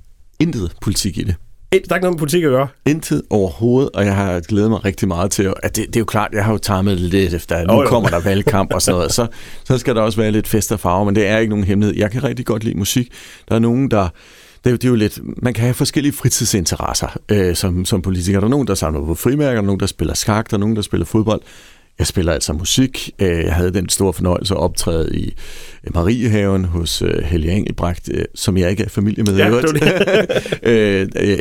intet 0.41 0.73
politik 0.83 1.19
i 1.19 1.23
det. 1.23 1.35
Der 1.73 1.77
er 1.77 1.95
ikke 1.95 2.01
noget 2.01 2.15
med 2.15 2.19
politik 2.19 2.45
at 2.45 2.51
gøre? 2.51 2.69
Intet 2.87 3.23
overhovedet, 3.31 3.91
og 3.95 4.05
jeg 4.05 4.17
har 4.17 4.41
glædet 4.41 4.71
mig 4.71 4.85
rigtig 4.85 5.09
meget 5.09 5.31
til, 5.31 5.53
at 5.63 5.77
det, 5.77 5.87
det 5.87 5.97
er 5.97 6.01
jo 6.01 6.05
klart, 6.05 6.31
jeg 6.33 6.45
har 6.45 6.53
jo 6.53 6.59
timet 6.59 7.01
lidt 7.01 7.35
efter, 7.35 7.67
nu 7.67 7.73
oh, 7.73 7.87
kommer 7.87 8.09
der 8.09 8.21
valgkamp 8.21 8.75
og 8.75 8.83
sådan 8.83 8.97
noget, 8.97 9.13
så, 9.13 9.27
så 9.65 9.79
skal 9.79 9.95
der 9.95 10.03
også 10.03 10.21
være 10.21 10.31
lidt 10.31 10.49
fest 10.49 10.73
og 10.73 10.81
farve, 10.81 11.05
men 11.05 11.15
det 11.15 11.27
er 11.27 11.39
ikke 11.39 11.51
nogen 11.51 11.65
hemmelighed. 11.65 11.99
Jeg 11.99 12.11
kan 12.11 12.25
rigtig 12.25 12.47
godt 12.47 12.65
lide 12.65 12.79
musik. 12.79 13.13
Der 13.49 13.55
er 13.55 13.59
nogen, 13.59 13.91
der 13.91 14.09
det 14.65 14.67
er, 14.67 14.71
jo, 14.71 14.77
det 14.77 14.85
er 14.85 14.89
jo 14.89 14.95
lidt, 14.95 15.21
man 15.43 15.55
kan 15.55 15.65
have 15.65 15.75
forskellige 15.75 16.13
fritidsinteresser 16.13 17.17
øh, 17.29 17.55
som, 17.55 17.85
som 17.85 18.03
politiker. 18.03 18.41
Der 18.41 18.47
er 18.47 18.51
nogen, 18.51 18.67
der 18.67 18.75
samler 18.75 19.05
på 19.05 19.15
frimærker, 19.15 19.53
der 19.53 19.63
er 19.63 19.67
nogen, 19.67 19.81
der 19.81 19.87
spiller 19.87 20.15
skak, 20.15 20.51
der 20.51 20.57
er 20.57 20.61
nogen, 20.61 20.77
der 20.77 20.83
spiller 20.83 21.07
fodbold. 21.07 21.41
Jeg 22.01 22.07
spiller 22.07 22.33
altså 22.33 22.53
musik. 22.53 23.11
Øh, 23.19 23.45
jeg 23.45 23.55
havde 23.55 23.75
den 23.75 23.89
store 23.89 24.13
fornøjelse 24.13 24.55
at 24.55 24.61
optræde 24.61 25.17
i 25.17 25.35
Mariehaven 25.95 26.65
hos 26.65 27.03
øh, 27.03 27.23
Helge 27.25 27.53
Engelbrecht, 27.53 28.11
øh, 28.13 28.25
som 28.35 28.57
jeg 28.57 28.71
ikke 28.71 28.85
er 28.85 28.89
familie 28.89 29.25
med. 29.25 29.37
Ja, 29.37 29.51
det. 29.51 29.85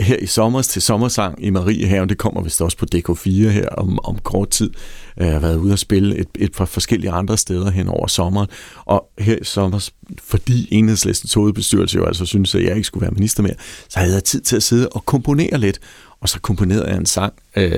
her 0.03 0.15
i 0.15 0.25
sommer 0.25 0.61
til 0.61 0.81
sommersang 0.81 1.45
i 1.45 1.49
Mariehaven, 1.49 2.09
det 2.09 2.17
kommer 2.17 2.41
vist 2.41 2.61
også 2.61 2.77
på 2.77 2.85
DK4 2.95 3.29
her 3.29 3.69
om, 3.69 3.99
om 4.03 4.17
kort 4.23 4.49
tid. 4.49 4.69
Jeg 5.17 5.31
har 5.31 5.39
været 5.39 5.57
ude 5.57 5.73
og 5.73 5.79
spille 5.79 6.17
et, 6.17 6.27
et 6.39 6.51
par 6.51 6.65
forskellige 6.65 7.11
andre 7.11 7.37
steder 7.37 7.71
hen 7.71 7.87
over 7.87 8.07
sommeren. 8.07 8.47
Og 8.85 9.05
her 9.19 9.35
i 9.35 9.43
sommer, 9.43 9.89
fordi 10.23 10.67
enhedslistens 10.71 11.33
hovedbestyrelse 11.33 11.97
jo 11.97 12.05
altså 12.05 12.25
synes, 12.25 12.55
at 12.55 12.63
jeg 12.63 12.75
ikke 12.75 12.87
skulle 12.87 13.01
være 13.01 13.11
minister 13.11 13.43
mere, 13.43 13.55
så 13.89 13.99
havde 13.99 14.13
jeg 14.13 14.23
tid 14.23 14.41
til 14.41 14.55
at 14.55 14.63
sidde 14.63 14.89
og 14.89 15.05
komponere 15.05 15.57
lidt. 15.57 15.79
Og 16.21 16.29
så 16.29 16.39
komponerede 16.39 16.87
jeg 16.87 16.97
en 16.97 17.05
sang. 17.05 17.33
Øh, 17.55 17.71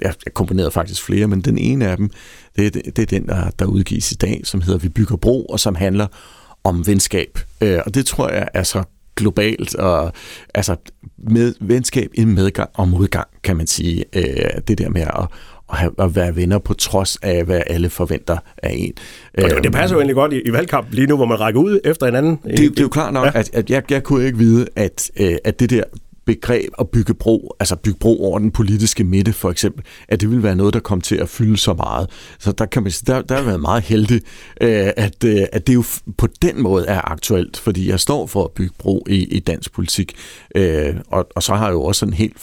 jeg, 0.00 0.14
jeg 0.24 0.34
komponerede 0.34 0.70
faktisk 0.70 1.02
flere, 1.02 1.26
men 1.26 1.40
den 1.40 1.58
ene 1.58 1.88
af 1.88 1.96
dem, 1.96 2.10
det, 2.56 2.74
det, 2.74 2.96
det 2.96 3.02
er 3.02 3.06
den, 3.06 3.26
der, 3.26 3.50
der 3.58 3.64
udgives 3.64 4.12
i 4.12 4.14
dag, 4.14 4.40
som 4.44 4.60
hedder 4.60 4.78
Vi 4.78 4.88
bygger 4.88 5.16
bro, 5.16 5.44
og 5.44 5.60
som 5.60 5.74
handler 5.74 6.06
om 6.64 6.86
venskab. 6.86 7.38
Øh, 7.60 7.78
og 7.86 7.94
det 7.94 8.06
tror 8.06 8.28
jeg 8.28 8.48
er 8.54 8.62
så 8.62 8.82
globalt, 9.16 9.74
og 9.74 10.12
altså 10.54 10.76
med 11.18 11.54
venskab 11.60 12.10
i 12.14 12.24
medgang 12.24 12.70
og 12.74 12.88
modgang, 12.88 13.28
kan 13.42 13.56
man 13.56 13.66
sige. 13.66 14.04
Øh, 14.12 14.60
det 14.68 14.78
der 14.78 14.88
med 14.88 15.02
at, 15.02 15.26
at, 15.72 15.78
have, 15.78 15.92
at 15.98 16.16
være 16.16 16.36
venner 16.36 16.58
på 16.58 16.74
trods 16.74 17.16
af, 17.22 17.44
hvad 17.44 17.62
alle 17.66 17.90
forventer 17.90 18.38
af 18.62 18.74
en. 18.76 18.92
Og 19.38 19.50
det, 19.50 19.64
det 19.64 19.72
passer 19.72 19.96
jo 19.96 20.00
egentlig 20.00 20.14
godt 20.14 20.32
i, 20.32 20.40
i 20.40 20.52
valgkamp 20.52 20.86
lige 20.90 21.06
nu, 21.06 21.16
hvor 21.16 21.26
man 21.26 21.40
rækker 21.40 21.60
ud 21.60 21.80
efter 21.84 22.06
hinanden. 22.06 22.38
Det, 22.44 22.58
det 22.58 22.78
er 22.78 22.82
jo 22.82 22.88
klart 22.88 23.12
nok, 23.12 23.26
ja. 23.26 23.38
at, 23.38 23.50
at 23.52 23.70
jeg, 23.70 23.90
jeg 23.90 24.02
kunne 24.02 24.26
ikke 24.26 24.38
vide, 24.38 24.66
at, 24.76 25.10
øh, 25.16 25.36
at 25.44 25.60
det 25.60 25.70
der 25.70 25.82
begreb 26.34 26.72
at 26.78 26.88
bygge 26.88 27.14
bro, 27.14 27.56
altså 27.60 27.76
bygge 27.76 27.98
bro 27.98 28.24
over 28.24 28.38
den 28.38 28.50
politiske 28.50 29.04
midte 29.04 29.32
for 29.32 29.50
eksempel, 29.50 29.84
at 30.08 30.20
det 30.20 30.30
ville 30.30 30.42
være 30.42 30.56
noget, 30.56 30.74
der 30.74 30.80
kom 30.80 31.00
til 31.00 31.16
at 31.16 31.28
fylde 31.28 31.56
så 31.56 31.74
meget. 31.74 32.10
Så 32.38 32.52
der 32.52 32.66
kan 32.66 32.82
man 32.82 32.92
der, 33.06 33.22
der 33.22 33.36
har 33.36 33.42
været 33.42 33.60
meget 33.60 33.82
heldig, 33.82 34.20
øh, 34.60 34.90
at, 34.96 35.24
øh, 35.24 35.42
at 35.52 35.66
det 35.66 35.74
jo 35.74 35.84
på 36.18 36.26
den 36.42 36.62
måde 36.62 36.86
er 36.86 37.10
aktuelt, 37.10 37.56
fordi 37.56 37.88
jeg 37.88 38.00
står 38.00 38.26
for 38.26 38.44
at 38.44 38.50
bygge 38.50 38.74
bro 38.78 39.04
i, 39.08 39.24
i 39.24 39.38
dansk 39.38 39.72
politik, 39.72 40.14
øh, 40.54 40.94
og, 41.08 41.28
og 41.36 41.42
så 41.42 41.54
har 41.54 41.66
jeg 41.66 41.72
jo 41.72 41.82
også 41.82 42.06
en 42.06 42.12
helt 42.12 42.36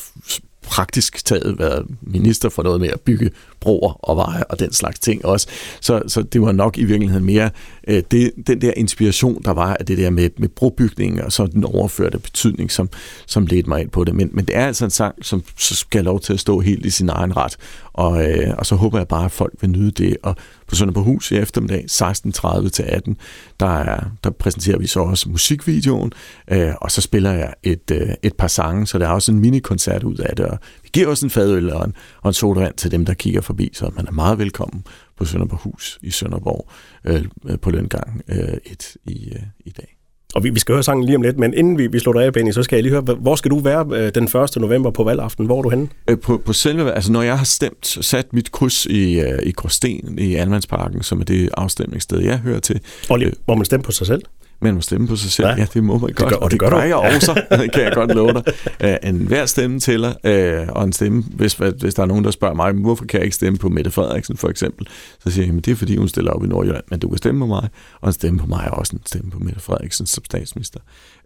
praktisk 0.67 1.25
taget 1.25 1.59
været 1.59 1.86
minister 2.01 2.50
for 2.50 2.63
noget 2.63 2.81
med 2.81 2.89
at 2.89 3.01
bygge 3.01 3.31
broer 3.59 3.93
og 4.09 4.17
veje 4.17 4.43
og 4.43 4.59
den 4.59 4.74
slags 4.74 5.00
ting 5.00 5.25
også. 5.25 5.47
Så, 5.81 6.01
så 6.07 6.21
det 6.21 6.41
var 6.41 6.51
nok 6.51 6.77
i 6.77 6.83
virkeligheden 6.83 7.25
mere 7.25 7.50
øh, 7.88 8.03
det, 8.12 8.31
den 8.47 8.62
der 8.62 8.74
inspiration, 8.77 9.43
der 9.43 9.51
var 9.51 9.74
af 9.74 9.86
det 9.86 9.97
der 9.97 10.09
med, 10.09 10.29
med 10.38 10.50
brobygningen 10.50 11.21
og 11.21 11.31
så 11.31 11.47
den 11.47 11.63
overførte 11.63 12.19
betydning, 12.19 12.71
som, 12.71 12.89
som 13.25 13.45
ledte 13.45 13.69
mig 13.69 13.81
ind 13.81 13.89
på 13.89 14.03
det. 14.03 14.15
Men, 14.15 14.29
men 14.33 14.45
det 14.45 14.55
er 14.55 14.67
altså 14.67 14.86
en 14.86 14.91
sang, 14.91 15.25
som 15.25 15.43
skal 15.57 16.00
have 16.00 16.05
lov 16.05 16.19
til 16.19 16.33
at 16.33 16.39
stå 16.39 16.59
helt 16.59 16.86
i 16.86 16.89
sin 16.89 17.09
egen 17.09 17.38
ret. 17.38 17.57
Og, 17.98 18.24
øh, 18.24 18.54
og 18.58 18.66
så 18.66 18.75
håber 18.75 18.98
jeg 18.98 19.08
bare, 19.08 19.25
at 19.25 19.32
folk 19.32 19.54
vil 19.62 19.70
nyde 19.70 19.92
det. 19.92 20.18
Og 20.24 20.36
på 20.68 20.75
Søndag 20.75 20.94
på 20.94 21.04
Hus 21.04 21.32
i 21.32 21.36
eftermiddag 21.36 21.86
16.30 21.92 22.70
til 22.70 22.84
18, 22.84 23.18
der, 23.60 23.68
er, 23.68 24.04
der 24.24 24.30
præsenterer 24.30 24.77
vi 24.77 24.88
så 24.88 25.00
også 25.00 25.30
musikvideoen, 25.30 26.12
øh, 26.51 26.74
og 26.82 26.92
så 26.92 27.01
spiller 27.01 27.32
jeg 27.32 27.54
et, 27.63 27.92
øh, 27.92 28.10
et 28.24 28.36
par 28.36 28.48
sange, 28.48 28.88
så 28.88 29.00
der 29.00 29.08
er 29.08 29.12
også 29.12 29.32
en 29.32 29.39
minikoncert 29.39 30.04
ud 30.04 30.18
af 30.18 30.36
det. 30.36 30.46
Og 30.46 30.58
vi 30.84 30.89
giver 30.94 31.08
også 31.08 31.25
en 31.25 31.30
fadøl 31.30 31.70
og 31.74 31.86
en, 31.86 31.94
og 32.22 32.30
en 32.30 32.34
sodavand 32.34 32.75
til 32.75 32.92
dem, 32.92 33.06
der 33.06 33.13
kigger 33.13 33.42
forbi, 33.42 33.70
så 33.74 33.92
man 33.96 34.08
er 34.08 34.12
meget 34.12 34.38
velkommen 34.38 34.84
på 35.18 35.25
Sønderborghus 35.25 36.00
i 36.01 36.12
Sønderborg 36.12 36.70
øh, 37.06 37.25
øh 37.50 37.60
på 37.60 37.72
Løngang 37.72 38.22
øh, 38.27 38.58
1 38.66 38.98
i, 39.06 39.30
øh, 39.30 39.42
i 39.66 39.70
dag. 39.70 39.97
Og 40.38 40.44
vi, 40.44 40.50
vi 40.50 40.60
skal 40.60 40.74
høre 40.74 40.84
sangen 40.84 41.06
lige 41.06 41.15
om 41.15 41.22
lidt, 41.22 41.38
men 41.38 41.53
inden 41.53 41.77
vi, 41.77 41.88
vi 41.88 42.00
slutter 42.00 42.22
af, 42.22 42.34
Benny, 42.34 42.51
så 42.51 42.63
skal 42.63 42.75
jeg 42.75 42.84
lige 42.84 42.91
høre, 42.91 43.01
hvor 43.01 43.36
skal 43.36 43.51
du 43.51 43.60
være 43.60 43.86
øh, 43.94 44.12
den 44.15 44.24
1. 44.24 44.58
november 44.58 44.91
på 44.91 45.03
valgaften? 45.03 45.46
Hvor 45.46 45.58
er 45.58 45.62
du 45.62 45.70
henne? 45.70 45.88
Øh, 46.10 46.20
på, 46.20 46.41
på 46.46 46.53
selve, 46.53 46.91
altså 46.91 47.12
når 47.12 47.22
jeg 47.22 47.38
har 47.38 47.46
stemt, 47.46 47.86
sat 48.01 48.34
mit 48.34 48.51
kryds 48.51 48.86
i, 48.86 49.20
øh, 49.20 49.39
i 49.44 49.51
Gråsten 49.51 50.20
i 50.20 50.36
Almandsparken, 50.36 51.03
som 51.03 51.20
er 51.20 51.25
det 51.25 51.50
afstemningssted, 51.53 52.20
jeg 52.20 52.38
hører 52.38 52.60
til. 52.60 52.79
Og 53.10 53.20
lige, 53.20 53.32
hvor 53.46 53.56
man 53.56 53.65
stemmer 53.65 53.84
på 53.84 53.91
sig 53.91 54.08
selv? 54.08 54.22
Man 54.60 54.76
må 54.76 54.82
stemme 54.82 55.08
på 55.08 55.16
sig 55.16 55.32
selv. 55.32 55.48
Ja, 55.48 55.56
ja 55.58 55.66
det 55.74 55.84
må 55.84 55.94
man 55.94 56.00
godt. 56.00 56.18
Det 56.18 56.30
gør, 56.30 56.36
og 56.36 56.52
det, 56.52 56.62
det 56.62 56.70
gør 56.70 56.82
jeg 56.82 56.96
også, 56.96 57.44
kan 57.74 57.84
jeg 57.84 57.92
godt 57.94 58.16
love 58.16 58.34
dig. 58.34 58.44
Uh, 59.04 59.10
en 59.10 59.16
hver 59.28 59.46
stemme 59.46 59.80
tæller, 59.80 60.10
uh, 60.10 60.76
og 60.76 60.84
en 60.84 60.94
stemme, 60.94 61.24
hvis, 61.30 61.54
hvis 61.54 61.94
der 61.94 62.04
er 62.04 62.06
nogen, 62.06 62.24
der 62.24 62.32
spørger 62.32 62.56
mig, 62.56 62.74
hvorfor 62.74 63.06
kan 63.06 63.18
jeg 63.18 63.26
ikke 63.26 63.36
stemme 63.36 63.60
på 63.60 63.70
Mette 63.70 63.92
Frederiksen 63.92 64.38
for 64.38 64.50
eksempel, 64.50 64.88
så 65.24 65.32
siger 65.32 65.48
jeg, 65.48 65.56
at 65.56 65.66
det 65.66 65.72
er 65.72 65.76
fordi, 65.76 65.98
hun 65.98 66.08
stiller 66.08 66.32
op 66.32 66.44
i 66.44 66.48
Nordjylland, 66.48 66.84
men 66.90 67.00
du 67.00 67.10
kan 67.10 67.18
stemme 67.18 67.40
på 67.40 67.46
mig, 67.46 67.70
og 68.02 68.08
en 68.08 68.14
stemme 68.14 68.40
på 68.40 68.46
mig 68.46 68.64
er 68.66 68.72
også 68.72 68.96
en 68.96 69.02
stemme 69.06 69.32
på 69.32 69.40
Mette 69.40 69.60
Frederiksen 69.60 70.06
som 70.06 70.26
statsminister. 70.26 70.80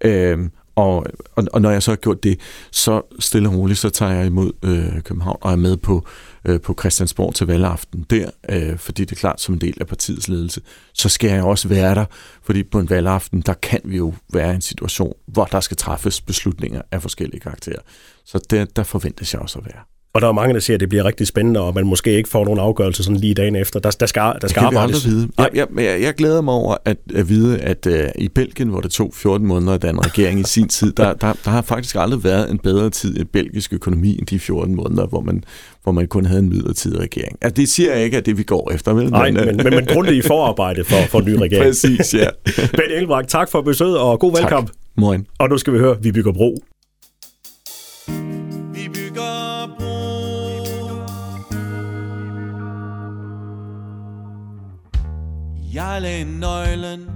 Uh, 0.05 0.11
og, 0.75 1.05
og, 1.35 1.47
og 1.53 1.61
når 1.61 1.69
jeg 1.71 1.83
så 1.83 1.91
har 1.91 1.95
gjort 1.95 2.23
det, 2.23 2.39
så 2.71 3.01
stille 3.19 3.49
og 3.49 3.55
roligt, 3.55 3.79
så 3.79 3.89
tager 3.89 4.11
jeg 4.11 4.25
imod 4.25 4.51
øh, 4.63 5.01
København 5.01 5.37
og 5.41 5.51
er 5.51 5.55
med 5.55 5.77
på, 5.77 6.05
øh, 6.45 6.61
på 6.61 6.75
Christiansborg 6.79 7.35
til 7.35 7.47
valgaften 7.47 8.05
der, 8.09 8.29
øh, 8.49 8.77
fordi 8.77 9.05
det 9.05 9.11
er 9.11 9.19
klart 9.19 9.41
som 9.41 9.53
en 9.53 9.61
del 9.61 9.77
af 9.79 9.87
partiets 9.87 10.27
ledelse. 10.27 10.61
Så 10.93 11.09
skal 11.09 11.29
jeg 11.29 11.43
også 11.43 11.67
være 11.67 11.95
der, 11.95 12.05
fordi 12.43 12.63
på 12.63 12.79
en 12.79 12.89
valgaften, 12.89 13.41
der 13.41 13.53
kan 13.53 13.81
vi 13.83 13.97
jo 13.97 14.13
være 14.33 14.51
i 14.51 14.55
en 14.55 14.61
situation, 14.61 15.13
hvor 15.27 15.45
der 15.45 15.59
skal 15.59 15.77
træffes 15.77 16.21
beslutninger 16.21 16.81
af 16.91 17.01
forskellige 17.01 17.39
karakterer. 17.39 17.81
Så 18.25 18.39
der, 18.49 18.65
der 18.65 18.83
forventes 18.83 19.33
jeg 19.33 19.41
også 19.41 19.59
at 19.59 19.65
være. 19.65 19.90
Og 20.13 20.21
der 20.21 20.27
er 20.27 20.31
mange, 20.31 20.53
der 20.53 20.59
siger, 20.59 20.75
at 20.75 20.79
det 20.79 20.89
bliver 20.89 21.05
rigtig 21.05 21.27
spændende, 21.27 21.59
og 21.59 21.75
man 21.75 21.85
måske 21.85 22.11
ikke 22.11 22.29
får 22.29 22.45
nogen 22.45 22.59
afgørelse 22.59 23.03
sådan 23.03 23.17
lige 23.17 23.33
dagen 23.33 23.55
efter. 23.55 23.79
Der, 23.79 23.91
der 23.99 24.05
skal, 24.05 24.33
der 24.41 24.47
skal 24.47 24.59
arbejdes. 24.63 25.07
Vide. 25.07 25.29
Jeg, 25.37 25.49
jeg, 25.53 25.67
jeg, 25.75 26.01
jeg 26.01 26.13
glæder 26.13 26.41
mig 26.41 26.53
over 26.53 26.75
at, 26.85 26.97
at 27.15 27.29
vide, 27.29 27.59
at 27.59 27.87
uh, 27.87 27.93
i 28.15 28.29
Belgien, 28.29 28.69
hvor 28.69 28.81
det 28.81 28.91
tog 28.91 29.11
14 29.13 29.47
måneder 29.47 29.73
at 29.73 29.81
danne 29.81 30.01
regering 30.01 30.39
i 30.39 30.43
sin 30.43 30.67
tid, 30.67 30.91
der, 30.91 31.13
der, 31.13 31.33
der 31.45 31.51
har 31.51 31.61
faktisk 31.61 31.95
aldrig 31.99 32.23
været 32.23 32.51
en 32.51 32.57
bedre 32.57 32.89
tid 32.89 33.19
i 33.19 33.23
belgisk 33.23 33.73
økonomi 33.73 34.17
end 34.19 34.27
de 34.27 34.39
14 34.39 34.75
måneder, 34.75 35.07
hvor 35.07 35.21
man, 35.21 35.43
hvor 35.83 35.91
man 35.91 36.07
kun 36.07 36.25
havde 36.25 36.39
en 36.39 36.49
midlertidig 36.49 36.99
regering. 36.99 37.37
Altså, 37.41 37.61
det 37.61 37.69
siger 37.69 37.93
jeg 37.95 38.03
ikke, 38.03 38.17
at 38.17 38.25
det 38.25 38.37
vi 38.37 38.43
går 38.43 38.71
efter. 38.73 38.93
Vel? 38.93 39.09
Nej, 39.09 39.31
men, 39.31 39.45
men, 39.45 39.57
men, 39.57 39.75
men 39.75 39.85
grundigt 39.85 40.25
i 40.25 40.27
forarbejde 40.27 40.83
for, 40.83 40.95
for 41.09 41.19
en 41.19 41.25
ny 41.25 41.33
regering. 41.33 41.65
Præcis, 41.69 42.13
ja. 42.13 42.27
Ben 42.77 42.91
Elbrak, 42.97 43.27
tak 43.27 43.51
for 43.51 43.61
besøget, 43.61 43.97
og 43.97 44.19
god 44.19 44.33
valgkamp. 44.35 44.67
Tak. 44.67 44.75
Morgen. 44.97 45.27
Og 45.39 45.49
nu 45.49 45.57
skal 45.57 45.73
vi 45.73 45.79
høre, 45.79 45.97
vi 46.01 46.11
bygger 46.11 46.31
bro. 46.31 46.57
Jeg 55.73 56.01
lagde 56.01 56.39
nøglen 56.39 57.09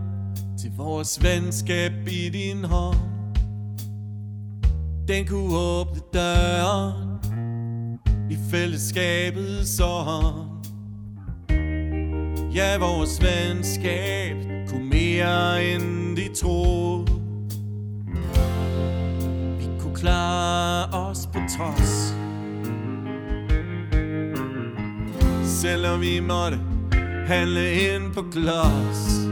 til 0.60 0.72
vores 0.78 1.24
venskab 1.24 1.92
i 2.08 2.30
din 2.30 2.64
hånd. 2.64 2.98
Den 5.08 5.28
kunne 5.28 5.58
åbne 5.58 6.02
døren 6.14 7.20
i 8.30 8.38
fællesskabets 8.52 9.80
ånd. 9.80 10.66
Ja, 12.56 12.78
vores 12.78 13.22
venskab 13.22 14.36
kunne 14.68 14.86
mere 14.86 15.66
end 15.66 16.18
de 16.18 16.36
troede. 16.42 17.06
Vi 19.60 19.66
kunne 19.80 19.96
klare 19.96 20.86
os 20.86 21.30
på 21.34 21.40
trods. 21.58 22.16
Selvom 25.44 26.02
vi 26.02 26.20
måtte 26.20 26.75
handle 27.28 27.74
ind 27.74 28.14
på 28.14 28.22
klods 28.32 29.28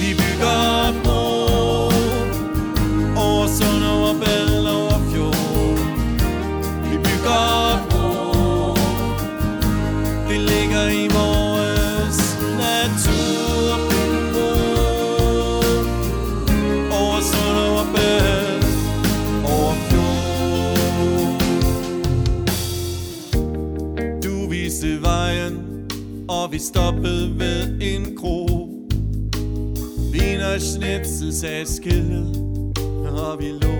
Vi 0.00 0.14
bygger 0.14 1.02
bro 1.04 1.12
Over 1.12 1.31
Og 26.52 26.54
vi 26.54 26.60
stoppede 26.60 27.38
ved 27.38 27.80
en 27.80 28.16
kro. 28.16 28.46
Vin 30.12 30.40
og 30.40 30.60
schnitzel 30.60 31.32
sagde 31.34 31.66
skillet 31.66 32.36
Og 33.08 33.38
vi 33.40 33.48
lå 33.48 33.74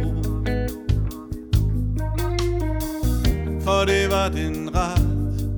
For 3.61 3.85
det 3.85 4.11
var 4.11 4.29
den 4.29 4.71
ret 4.75 5.49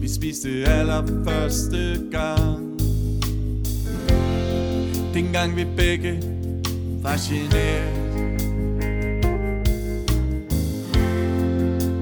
Vi 0.00 0.08
spiste 0.08 0.48
allerførste 0.48 2.00
gang. 2.10 2.80
Dengang 5.14 5.56
vi 5.56 5.66
begge 5.76 6.22
var 7.02 7.16
generet. 7.28 8.00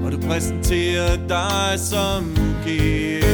Og 0.05 0.11
du 0.11 0.17
præsenterede 0.27 1.21
dig 1.29 1.79
som 1.79 2.35
gift 2.65 3.28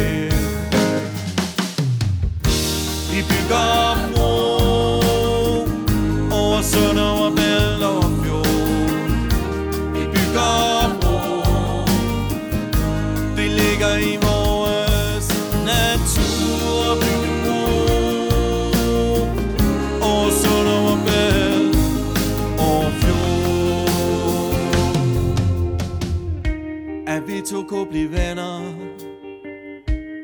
to 27.46 27.64
kunne 27.64 27.86
blive 27.86 28.12
venner 28.12 28.74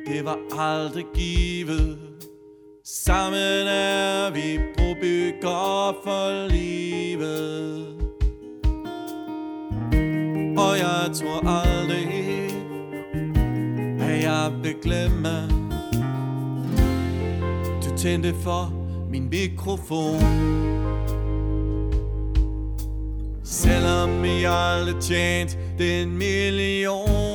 Det 0.08 0.26
var 0.26 0.38
aldrig 0.52 1.06
givet. 1.14 2.11
Sammen 3.06 3.68
er 3.68 4.30
vi 4.32 4.60
brobygger 4.78 5.96
for 6.04 6.48
livet. 6.48 7.86
Og 10.58 10.78
jeg 10.78 11.16
tror 11.16 11.48
aldrig 11.48 12.08
At 14.02 14.24
jeg 14.24 14.52
vil 14.64 14.76
glemme. 14.84 15.50
Du 17.84 17.98
tændte 17.98 18.34
for 18.44 18.74
min 19.10 19.30
mikrofon. 19.30 20.22
Selvom 23.44 24.26
jeg 24.26 24.54
aldrig 24.54 25.02
tjent 25.02 25.58
den 25.78 26.18
million. 26.18 27.31